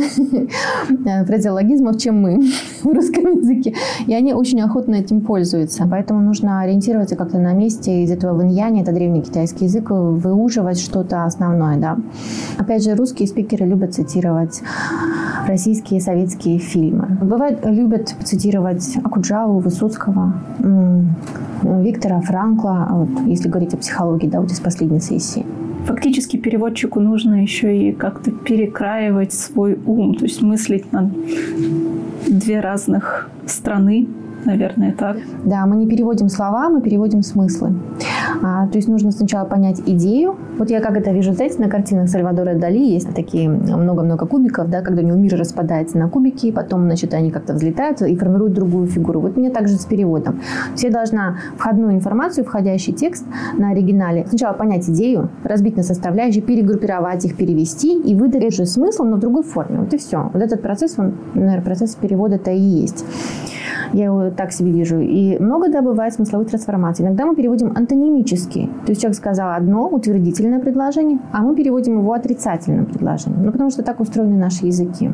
фразеологизмов, 1.26 1.98
чем 1.98 2.20
мы 2.20 2.40
в 2.82 2.86
русском 2.86 3.38
языке. 3.38 3.74
И 4.06 4.14
они 4.14 4.34
очень 4.34 4.60
охотно 4.60 4.96
этим 4.96 5.20
пользуются. 5.20 5.86
Поэтому 5.90 6.20
нужно 6.20 6.60
ориентироваться 6.60 7.16
как-то 7.16 7.38
на 7.38 7.52
месте 7.52 8.02
из 8.02 8.10
этого 8.10 8.40
виньяня, 8.40 8.82
это 8.82 8.92
древний 8.92 9.22
китайский 9.22 9.64
язык, 9.64 9.90
выуживать 9.90 10.80
что-то 10.80 11.24
основное. 11.24 11.78
Да. 11.78 11.98
Опять 12.58 12.84
же, 12.84 12.94
русские 12.94 13.28
спикеры 13.28 13.66
любят 13.66 13.94
цитировать 13.94 14.62
российские 15.46 16.00
советские 16.00 16.58
фильмы. 16.58 17.18
Бывает, 17.20 17.60
любят 17.64 18.14
цитировать 18.24 18.96
Акуджаву, 19.02 19.58
Высоцкого, 19.58 20.34
Виктора 21.62 22.20
Франкла, 22.20 22.88
вот, 22.90 23.23
если 23.26 23.48
говорить 23.48 23.74
о 23.74 23.76
психологии, 23.76 24.26
да, 24.26 24.40
вот 24.40 24.50
из 24.50 24.60
последней 24.60 25.00
сессии. 25.00 25.44
Фактически 25.86 26.36
переводчику 26.38 27.00
нужно 27.00 27.42
еще 27.42 27.76
и 27.76 27.92
как-то 27.92 28.30
перекраивать 28.30 29.32
свой 29.32 29.78
ум, 29.86 30.14
то 30.14 30.24
есть 30.24 30.40
мыслить 30.40 30.92
на 30.92 31.10
две 32.26 32.60
разных 32.60 33.30
страны, 33.46 34.06
наверное, 34.44 34.92
так. 34.92 35.16
Да, 35.44 35.66
мы 35.66 35.76
не 35.76 35.86
переводим 35.86 36.28
слова, 36.28 36.68
мы 36.68 36.80
переводим 36.80 37.22
смыслы. 37.22 37.74
А, 38.42 38.66
то 38.66 38.78
есть 38.78 38.88
нужно 38.88 39.10
сначала 39.10 39.44
понять 39.44 39.80
идею. 39.86 40.36
Вот 40.58 40.70
я 40.70 40.80
как 40.80 40.96
это 40.96 41.10
вижу, 41.10 41.32
знаете, 41.32 41.60
на 41.62 41.68
картинах 41.68 42.08
Сальвадора 42.08 42.54
Дали 42.54 42.78
есть 42.78 43.14
такие 43.14 43.48
много-много 43.48 44.26
кубиков, 44.26 44.70
да, 44.70 44.82
когда 44.82 45.02
у 45.02 45.04
него 45.04 45.16
мир 45.16 45.38
распадается 45.38 45.98
на 45.98 46.08
кубики, 46.08 46.52
потом, 46.52 46.84
значит, 46.84 47.14
они 47.14 47.30
как-то 47.30 47.54
взлетают 47.54 48.02
и 48.02 48.16
формируют 48.16 48.54
другую 48.54 48.86
фигуру. 48.86 49.20
Вот 49.20 49.36
мне 49.36 49.50
также 49.50 49.76
с 49.76 49.84
переводом. 49.84 50.40
Все 50.74 50.90
должна 50.90 51.38
входную 51.56 51.92
информацию, 51.94 52.44
входящий 52.44 52.92
текст 52.92 53.24
на 53.56 53.70
оригинале, 53.70 54.26
сначала 54.28 54.54
понять 54.54 54.88
идею, 54.88 55.30
разбить 55.42 55.76
на 55.76 55.82
составляющие, 55.82 56.42
перегруппировать 56.42 57.24
их, 57.24 57.36
перевести 57.36 57.98
и 57.98 58.14
выдать 58.14 58.54
же 58.54 58.66
смысл, 58.66 59.04
но 59.04 59.16
в 59.16 59.20
другой 59.20 59.42
форме. 59.42 59.78
Вот 59.80 59.92
и 59.94 59.98
все. 59.98 60.30
Вот 60.32 60.42
этот 60.42 60.62
процесс, 60.62 60.94
он, 60.98 61.14
наверное, 61.34 61.62
процесс 61.62 61.94
перевода-то 61.94 62.50
и 62.50 62.58
есть. 62.58 63.04
Я 63.92 64.06
его 64.06 64.30
так 64.30 64.52
себе 64.52 64.70
вижу. 64.70 65.00
И 65.00 65.38
много 65.38 65.70
да, 65.70 65.82
бывает 65.82 66.14
смысловых 66.14 66.48
трансформаций. 66.48 67.04
Иногда 67.04 67.26
мы 67.26 67.34
переводим 67.34 67.72
антонимически. 67.74 68.68
То 68.84 68.90
есть 68.90 69.02
человек 69.02 69.16
сказал 69.16 69.52
одно 69.52 69.88
утвердительное 69.88 70.60
предложение, 70.60 71.18
а 71.32 71.42
мы 71.42 71.54
переводим 71.54 71.98
его 71.98 72.12
отрицательным 72.12 72.86
предложением. 72.86 73.44
Ну, 73.44 73.52
потому 73.52 73.70
что 73.70 73.82
так 73.82 74.00
устроены 74.00 74.36
наши 74.36 74.66
языки. 74.66 75.10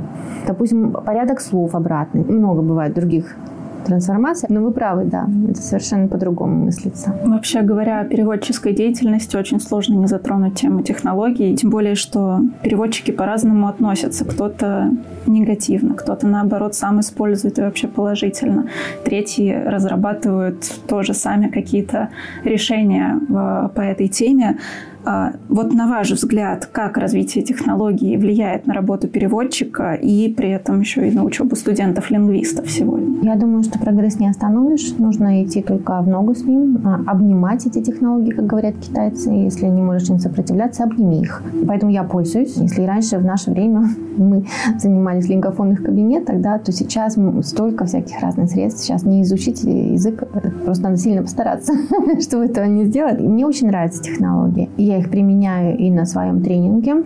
Допустим, 0.46 0.92
порядок 0.92 1.40
слов 1.40 1.74
обратный. 1.74 2.24
Много 2.24 2.62
бывает 2.62 2.94
других 2.94 3.36
трансформация. 3.85 4.49
Но 4.51 4.62
вы 4.62 4.73
правы, 4.73 5.05
да, 5.05 5.27
это 5.49 5.61
совершенно 5.61 6.09
по-другому 6.09 6.64
мыслится. 6.64 7.14
Вообще 7.25 7.62
говоря 7.62 8.01
о 8.01 8.05
переводческой 8.05 8.73
деятельности, 8.73 9.37
очень 9.37 9.61
сложно 9.61 9.95
не 9.95 10.07
затронуть 10.07 10.55
тему 10.55 10.83
технологий, 10.83 11.57
тем 11.57 11.71
более, 11.71 11.95
что 11.95 12.40
переводчики 12.62 13.11
по-разному 13.11 13.69
относятся. 13.69 14.25
Кто-то 14.25 14.90
негативно, 15.27 15.95
кто-то, 15.95 16.27
наоборот, 16.27 16.75
сам 16.75 17.01
использует 17.01 17.59
и 17.59 17.62
вообще 17.62 17.88
положительно. 17.88 18.66
Третьи 19.05 19.53
разрабатывают 19.66 20.64
тоже 20.88 21.14
сами 21.14 21.49
какие-то 21.49 22.09
решения 22.45 23.19
по 23.29 23.81
этой 23.81 24.09
теме. 24.09 24.59
А, 25.04 25.32
вот 25.48 25.72
на 25.72 25.86
ваш 25.86 26.10
взгляд, 26.10 26.66
как 26.66 26.96
развитие 26.96 27.42
технологий 27.42 28.16
влияет 28.16 28.66
на 28.66 28.74
работу 28.74 29.08
переводчика 29.08 29.94
и 29.94 30.32
при 30.32 30.50
этом 30.50 30.80
еще 30.80 31.08
и 31.08 31.10
на 31.10 31.24
учебу 31.24 31.56
студентов-лингвистов 31.56 32.70
сегодня? 32.70 33.18
Я 33.22 33.36
думаю, 33.36 33.62
что 33.62 33.78
прогресс 33.78 34.18
не 34.18 34.28
остановишь. 34.28 34.94
Нужно 34.98 35.42
идти 35.42 35.62
только 35.62 36.00
в 36.02 36.08
ногу 36.08 36.34
с 36.34 36.42
ним, 36.44 36.80
а, 36.84 37.00
обнимать 37.06 37.66
эти 37.66 37.82
технологии, 37.82 38.32
как 38.32 38.46
говорят 38.46 38.76
китайцы. 38.76 39.30
Если 39.30 39.66
не 39.66 39.80
можешь 39.80 40.10
им 40.10 40.18
сопротивляться, 40.18 40.84
обними 40.84 41.22
их. 41.22 41.42
Поэтому 41.66 41.90
я 41.90 42.02
пользуюсь. 42.02 42.56
Если 42.56 42.82
раньше 42.82 43.18
в 43.18 43.24
наше 43.24 43.50
время 43.50 43.88
мы 44.16 44.44
занимались 44.78 45.26
в 45.26 45.30
лингофонных 45.30 45.82
кабинетах, 45.82 46.40
да, 46.40 46.58
то 46.58 46.72
сейчас 46.72 47.16
столько 47.42 47.86
всяких 47.86 48.20
разных 48.20 48.50
средств. 48.50 48.82
Сейчас 48.82 49.04
не 49.04 49.22
изучить 49.22 49.64
язык, 49.64 50.24
просто 50.64 50.84
надо 50.84 50.96
сильно 50.96 51.22
постараться, 51.22 51.72
чтобы 52.20 52.44
этого 52.44 52.64
не 52.66 52.84
сделать. 52.84 53.18
Мне 53.20 53.46
очень 53.46 53.68
нравятся 53.68 54.02
технологии. 54.02 54.68
Я 54.90 54.98
их 54.98 55.09
применяю 55.09 55.79
и 55.79 55.88
на 55.88 56.05
своем 56.05 56.42
тренинге, 56.42 56.96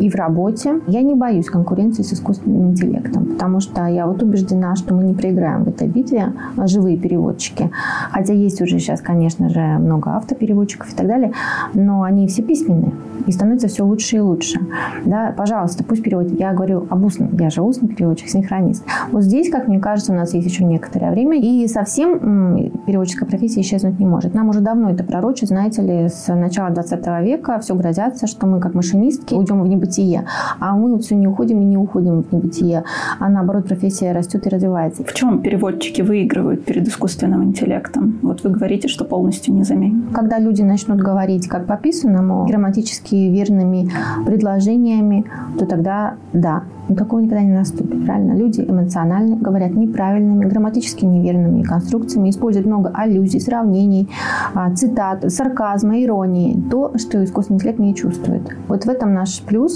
и 0.00 0.08
в 0.08 0.14
работе. 0.14 0.80
Я 0.86 1.02
не 1.02 1.14
боюсь 1.14 1.46
конкуренции 1.46 2.02
с 2.02 2.12
искусственным 2.12 2.70
интеллектом, 2.70 3.26
потому 3.26 3.60
что 3.60 3.86
я 3.86 4.06
вот 4.06 4.22
убеждена, 4.22 4.76
что 4.76 4.94
мы 4.94 5.04
не 5.04 5.14
проиграем 5.14 5.64
в 5.64 5.68
этой 5.68 5.88
битве 5.88 6.32
живые 6.64 6.96
переводчики. 6.96 7.70
Хотя 8.10 8.32
есть 8.32 8.60
уже 8.60 8.78
сейчас, 8.78 9.00
конечно 9.00 9.48
же, 9.48 9.60
много 9.60 10.16
автопереводчиков 10.16 10.92
и 10.92 10.96
так 10.96 11.06
далее, 11.06 11.32
но 11.74 12.02
они 12.02 12.26
все 12.26 12.42
письменные 12.42 12.92
и 13.26 13.32
становится 13.32 13.68
все 13.68 13.84
лучше 13.84 14.16
и 14.16 14.20
лучше. 14.20 14.60
Да, 15.04 15.34
пожалуйста, 15.36 15.84
пусть 15.84 16.02
переводит. 16.02 16.38
Я 16.38 16.52
говорю 16.52 16.86
об 16.88 17.04
устном. 17.04 17.36
Я 17.38 17.50
же 17.50 17.62
устный 17.62 17.88
переводчик, 17.88 18.28
синхронист. 18.28 18.84
Вот 19.12 19.22
здесь, 19.22 19.50
как 19.50 19.68
мне 19.68 19.78
кажется, 19.78 20.12
у 20.12 20.16
нас 20.16 20.34
есть 20.34 20.48
еще 20.48 20.64
некоторое 20.64 21.10
время, 21.10 21.38
и 21.38 21.66
совсем 21.68 22.72
переводческая 22.86 23.28
профессия 23.28 23.60
исчезнуть 23.60 23.98
не 23.98 24.06
может. 24.06 24.34
Нам 24.34 24.48
уже 24.48 24.60
давно 24.60 24.90
это 24.90 25.04
пророчат, 25.04 25.48
знаете 25.48 25.82
ли, 25.82 26.08
с 26.08 26.32
начала 26.34 26.70
20 26.70 27.06
века 27.22 27.58
все 27.60 27.74
грозятся, 27.74 28.26
что 28.26 28.46
мы, 28.46 28.60
как 28.60 28.74
машинистки, 28.74 29.34
уйдем 29.34 29.62
в 29.62 29.68
небытие. 29.80 30.24
А 30.58 30.76
мы 30.76 30.92
вот 30.92 31.04
все 31.04 31.16
не 31.16 31.26
уходим 31.26 31.60
и 31.60 31.64
не 31.64 31.76
уходим 31.76 32.22
в 32.22 32.32
небытие. 32.32 32.84
А 33.18 33.28
наоборот, 33.28 33.66
профессия 33.66 34.12
растет 34.12 34.46
и 34.46 34.50
развивается. 34.50 35.04
В 35.04 35.12
чем 35.14 35.40
переводчики 35.42 36.02
выигрывают 36.02 36.64
перед 36.64 36.86
искусственным 36.86 37.44
интеллектом? 37.44 38.18
Вот 38.22 38.44
вы 38.44 38.50
говорите, 38.50 38.88
что 38.88 39.04
полностью 39.04 39.54
не 39.54 39.64
заменят. 39.64 40.12
Когда 40.12 40.38
люди 40.38 40.62
начнут 40.62 40.98
говорить 40.98 41.48
как 41.48 41.66
по 41.66 41.76
писанному, 41.76 42.46
грамматически 42.46 43.14
верными 43.14 43.90
предложениями, 44.26 45.24
то 45.58 45.66
тогда 45.66 46.14
да, 46.32 46.62
но 46.90 46.96
такого 46.96 47.20
никогда 47.20 47.44
не 47.44 47.52
наступит, 47.52 48.04
правильно? 48.04 48.32
Люди 48.32 48.62
эмоциональны, 48.68 49.36
говорят 49.36 49.70
неправильными, 49.70 50.44
грамматически 50.44 51.04
неверными 51.04 51.62
конструкциями, 51.62 52.30
используют 52.30 52.66
много 52.66 52.90
аллюзий, 52.92 53.40
сравнений, 53.40 54.08
а, 54.54 54.74
цитат, 54.74 55.32
сарказма, 55.32 56.02
иронии. 56.02 56.60
То, 56.68 56.98
что 56.98 57.22
искусственный 57.22 57.58
интеллект 57.58 57.78
не 57.78 57.94
чувствует. 57.94 58.42
Вот 58.66 58.86
в 58.86 58.88
этом 58.88 59.14
наш 59.14 59.40
плюс 59.42 59.69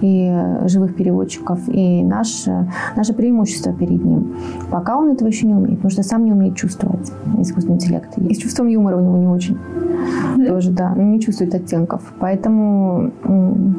и 0.00 0.32
живых 0.66 0.94
переводчиков, 0.94 1.60
и 1.68 2.02
наш, 2.02 2.46
наше 2.96 3.14
преимущество 3.14 3.72
перед 3.72 4.04
ним. 4.04 4.34
Пока 4.70 4.96
он 4.96 5.10
этого 5.10 5.28
еще 5.28 5.46
не 5.46 5.54
умеет, 5.54 5.76
потому 5.76 5.90
что 5.90 6.02
сам 6.02 6.24
не 6.24 6.32
умеет 6.32 6.56
чувствовать 6.56 7.12
искусственный 7.38 7.76
интеллект. 7.76 8.16
И 8.18 8.34
с 8.34 8.38
чувством 8.38 8.66
юмора 8.68 8.96
у 8.96 9.00
него 9.00 9.16
не 9.16 9.26
очень. 9.26 9.56
Тоже, 10.46 10.70
да, 10.70 10.94
не 10.94 11.20
чувствует 11.20 11.54
оттенков. 11.54 12.02
Поэтому 12.20 13.10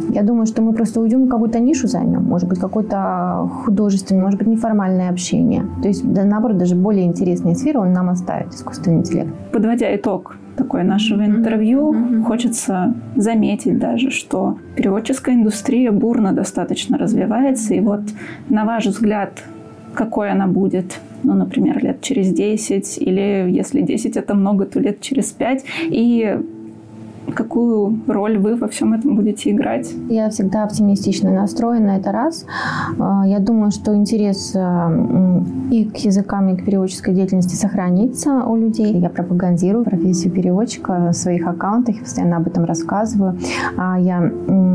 я 0.10 0.24
думаю, 0.24 0.46
что 0.46 0.62
мы 0.62 0.74
просто 0.74 1.00
уйдем 1.02 1.28
какую-то 1.28 1.60
нишу 1.60 1.88
займем. 1.88 2.24
Может 2.24 2.50
быть, 2.50 2.60
какой-то 2.60 3.50
художественный, 3.64 4.22
может 4.22 4.40
быть, 4.40 4.48
неформальное 4.48 5.10
общение. 5.10 5.66
То 5.82 5.88
есть, 5.88 6.04
да, 6.12 6.24
наоборот, 6.24 6.58
даже 6.58 6.76
более 6.76 7.06
интересные 7.06 7.56
сферы 7.56 7.80
он 7.80 7.94
нам 7.94 8.10
оставит, 8.10 8.54
искусственный 8.54 8.98
интеллект. 8.98 9.30
Подводя 9.52 9.96
итог 9.96 10.36
такое 10.60 10.84
нашего 10.84 11.26
интервью, 11.26 11.94
mm-hmm. 11.94 12.24
хочется 12.24 12.94
заметить 13.16 13.80
даже, 13.80 14.12
что 14.12 14.58
переводческая 14.76 15.36
индустрия 15.36 15.92
бурно 15.92 16.34
достаточно 16.34 16.98
развивается. 16.98 17.74
И 17.74 17.80
вот, 17.80 18.02
на 18.50 18.66
ваш 18.66 18.86
взгляд, 18.88 19.44
какой 19.94 20.30
она 20.30 20.48
будет 20.48 21.00
ну, 21.24 21.34
например, 21.34 21.84
лет 21.84 22.02
через 22.02 22.32
10, 22.32 22.98
или 22.98 23.52
если 23.52 23.82
10 23.82 24.16
это 24.16 24.36
много, 24.36 24.66
то 24.66 24.80
лет 24.80 25.02
через 25.02 25.32
5. 25.32 25.66
И 25.90 26.40
какую 27.32 28.00
роль 28.08 28.38
вы 28.38 28.56
во 28.56 28.68
всем 28.68 28.94
этом 28.94 29.16
будете 29.16 29.52
играть? 29.52 29.92
Я 30.10 30.30
всегда 30.30 30.64
оптимистично 30.64 31.32
настроена, 31.32 31.92
это 31.92 32.12
раз. 32.12 32.46
А, 33.00 33.26
я 33.26 33.40
думаю, 33.40 33.72
что 33.72 33.96
интерес 33.96 34.54
э, 34.56 35.42
и 35.72 35.86
к 35.86 35.98
языкам, 35.98 36.50
и 36.50 36.58
к 36.58 36.66
переводческой 36.66 37.14
деятельности 37.14 37.56
сохранится 37.56 38.44
у 38.46 38.56
людей. 38.56 38.98
Я 38.98 39.10
пропагандирую 39.10 39.86
профессию 39.86 40.34
переводчика 40.34 41.10
в 41.12 41.14
своих 41.14 41.48
аккаунтах, 41.48 42.00
постоянно 42.00 42.38
об 42.38 42.48
этом 42.48 42.66
рассказываю. 42.66 43.38
А, 43.78 44.00
я 44.00 44.32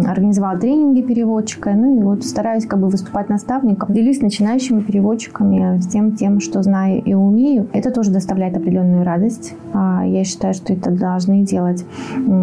организовала 0.06 0.58
тренинги 0.58 1.02
переводчика, 1.02 1.72
ну 1.72 1.98
и 1.98 2.02
вот 2.02 2.24
стараюсь 2.24 2.66
как 2.66 2.80
бы 2.80 2.88
выступать 2.88 3.28
наставником. 3.28 3.94
Делюсь 3.94 4.20
начинающими 4.20 4.80
переводчиками 4.80 5.78
всем 5.80 6.12
тем, 6.16 6.40
что 6.40 6.62
знаю 6.62 7.02
и 7.02 7.14
умею. 7.14 7.68
Это 7.72 7.90
тоже 7.90 8.10
доставляет 8.10 8.56
определенную 8.56 9.04
радость. 9.04 9.54
А, 9.72 10.04
я 10.04 10.24
считаю, 10.24 10.54
что 10.54 10.72
это 10.72 10.90
должны 10.90 11.42
делать 11.42 11.84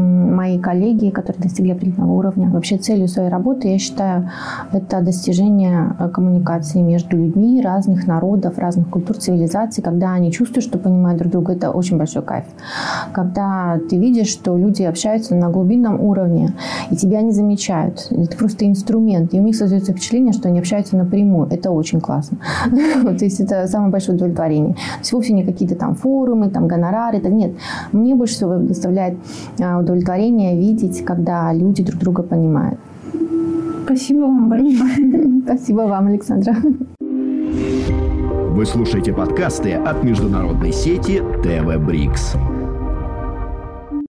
мои 0.02 0.60
коллеги, 0.60 1.10
которые 1.10 1.44
достигли 1.44 1.72
определенного 1.72 2.12
уровня. 2.12 2.50
Вообще 2.50 2.78
целью 2.78 3.08
своей 3.08 3.30
работы, 3.30 3.68
я 3.68 3.78
считаю, 3.78 4.30
это 4.72 5.02
достижение 5.02 5.96
э, 6.00 6.10
коммуникации 6.10 6.82
между 6.82 7.18
людьми 7.18 7.62
разных 7.62 8.08
народов, 8.08 8.58
разных 8.58 8.90
культур, 8.90 9.18
цивилизаций, 9.18 9.84
когда 9.84 10.14
они 10.14 10.32
чувствуют, 10.32 10.66
что 10.66 10.78
понимают 10.78 11.20
друг 11.20 11.32
друга, 11.32 11.54
это 11.54 11.72
очень 11.72 11.98
большой 11.98 12.22
кайф. 12.22 12.46
Когда 13.14 13.80
ты 13.90 13.98
видишь, 13.98 14.30
что 14.30 14.58
люди 14.58 14.84
общаются 14.84 15.36
на 15.36 15.50
глубинном 15.50 16.02
уровне, 16.02 16.54
и 16.90 16.96
тебя 16.96 17.22
не 17.22 17.32
замечают. 17.32 18.08
Это 18.12 18.38
просто 18.38 18.66
инструмент, 18.66 19.34
и 19.34 19.40
у 19.40 19.44
них 19.44 19.56
создается 19.56 19.92
впечатление, 19.92 20.34
что 20.34 20.50
они 20.50 20.60
общаются 20.60 20.98
напрямую. 20.98 21.48
Это 21.50 21.72
очень 21.72 22.00
классно. 22.00 22.38
То 22.72 23.26
есть 23.26 23.40
это 23.40 23.68
самое 23.68 23.92
большое 23.92 24.16
удовлетворение. 24.16 24.74
То 24.74 25.00
есть 25.00 25.14
вовсе 25.14 25.34
не 25.34 25.44
какие-то 25.44 25.76
там 25.76 25.96
форумы, 25.96 26.50
там 26.50 26.68
гонорары. 26.68 27.20
Нет. 27.20 27.52
Мне 27.92 28.16
больше 28.16 28.36
всего 28.36 28.58
доставляет 28.58 29.18
а, 29.60 29.81
удовлетворение 29.82 30.58
видеть, 30.58 31.04
когда 31.04 31.52
люди 31.54 31.84
друг 31.84 32.00
друга 32.00 32.24
понимают. 32.24 32.80
Спасибо 33.86 34.22
вам 34.22 34.50
большое. 34.50 35.42
Спасибо 35.46 35.82
вам, 35.82 36.08
Александра. 36.08 36.56
Вы 37.00 38.66
слушаете 38.66 39.14
подкасты 39.14 39.74
от 39.74 40.04
международной 40.04 40.72
сети 40.72 41.22
ТВ 41.44 41.78
Брикс. 41.86 42.36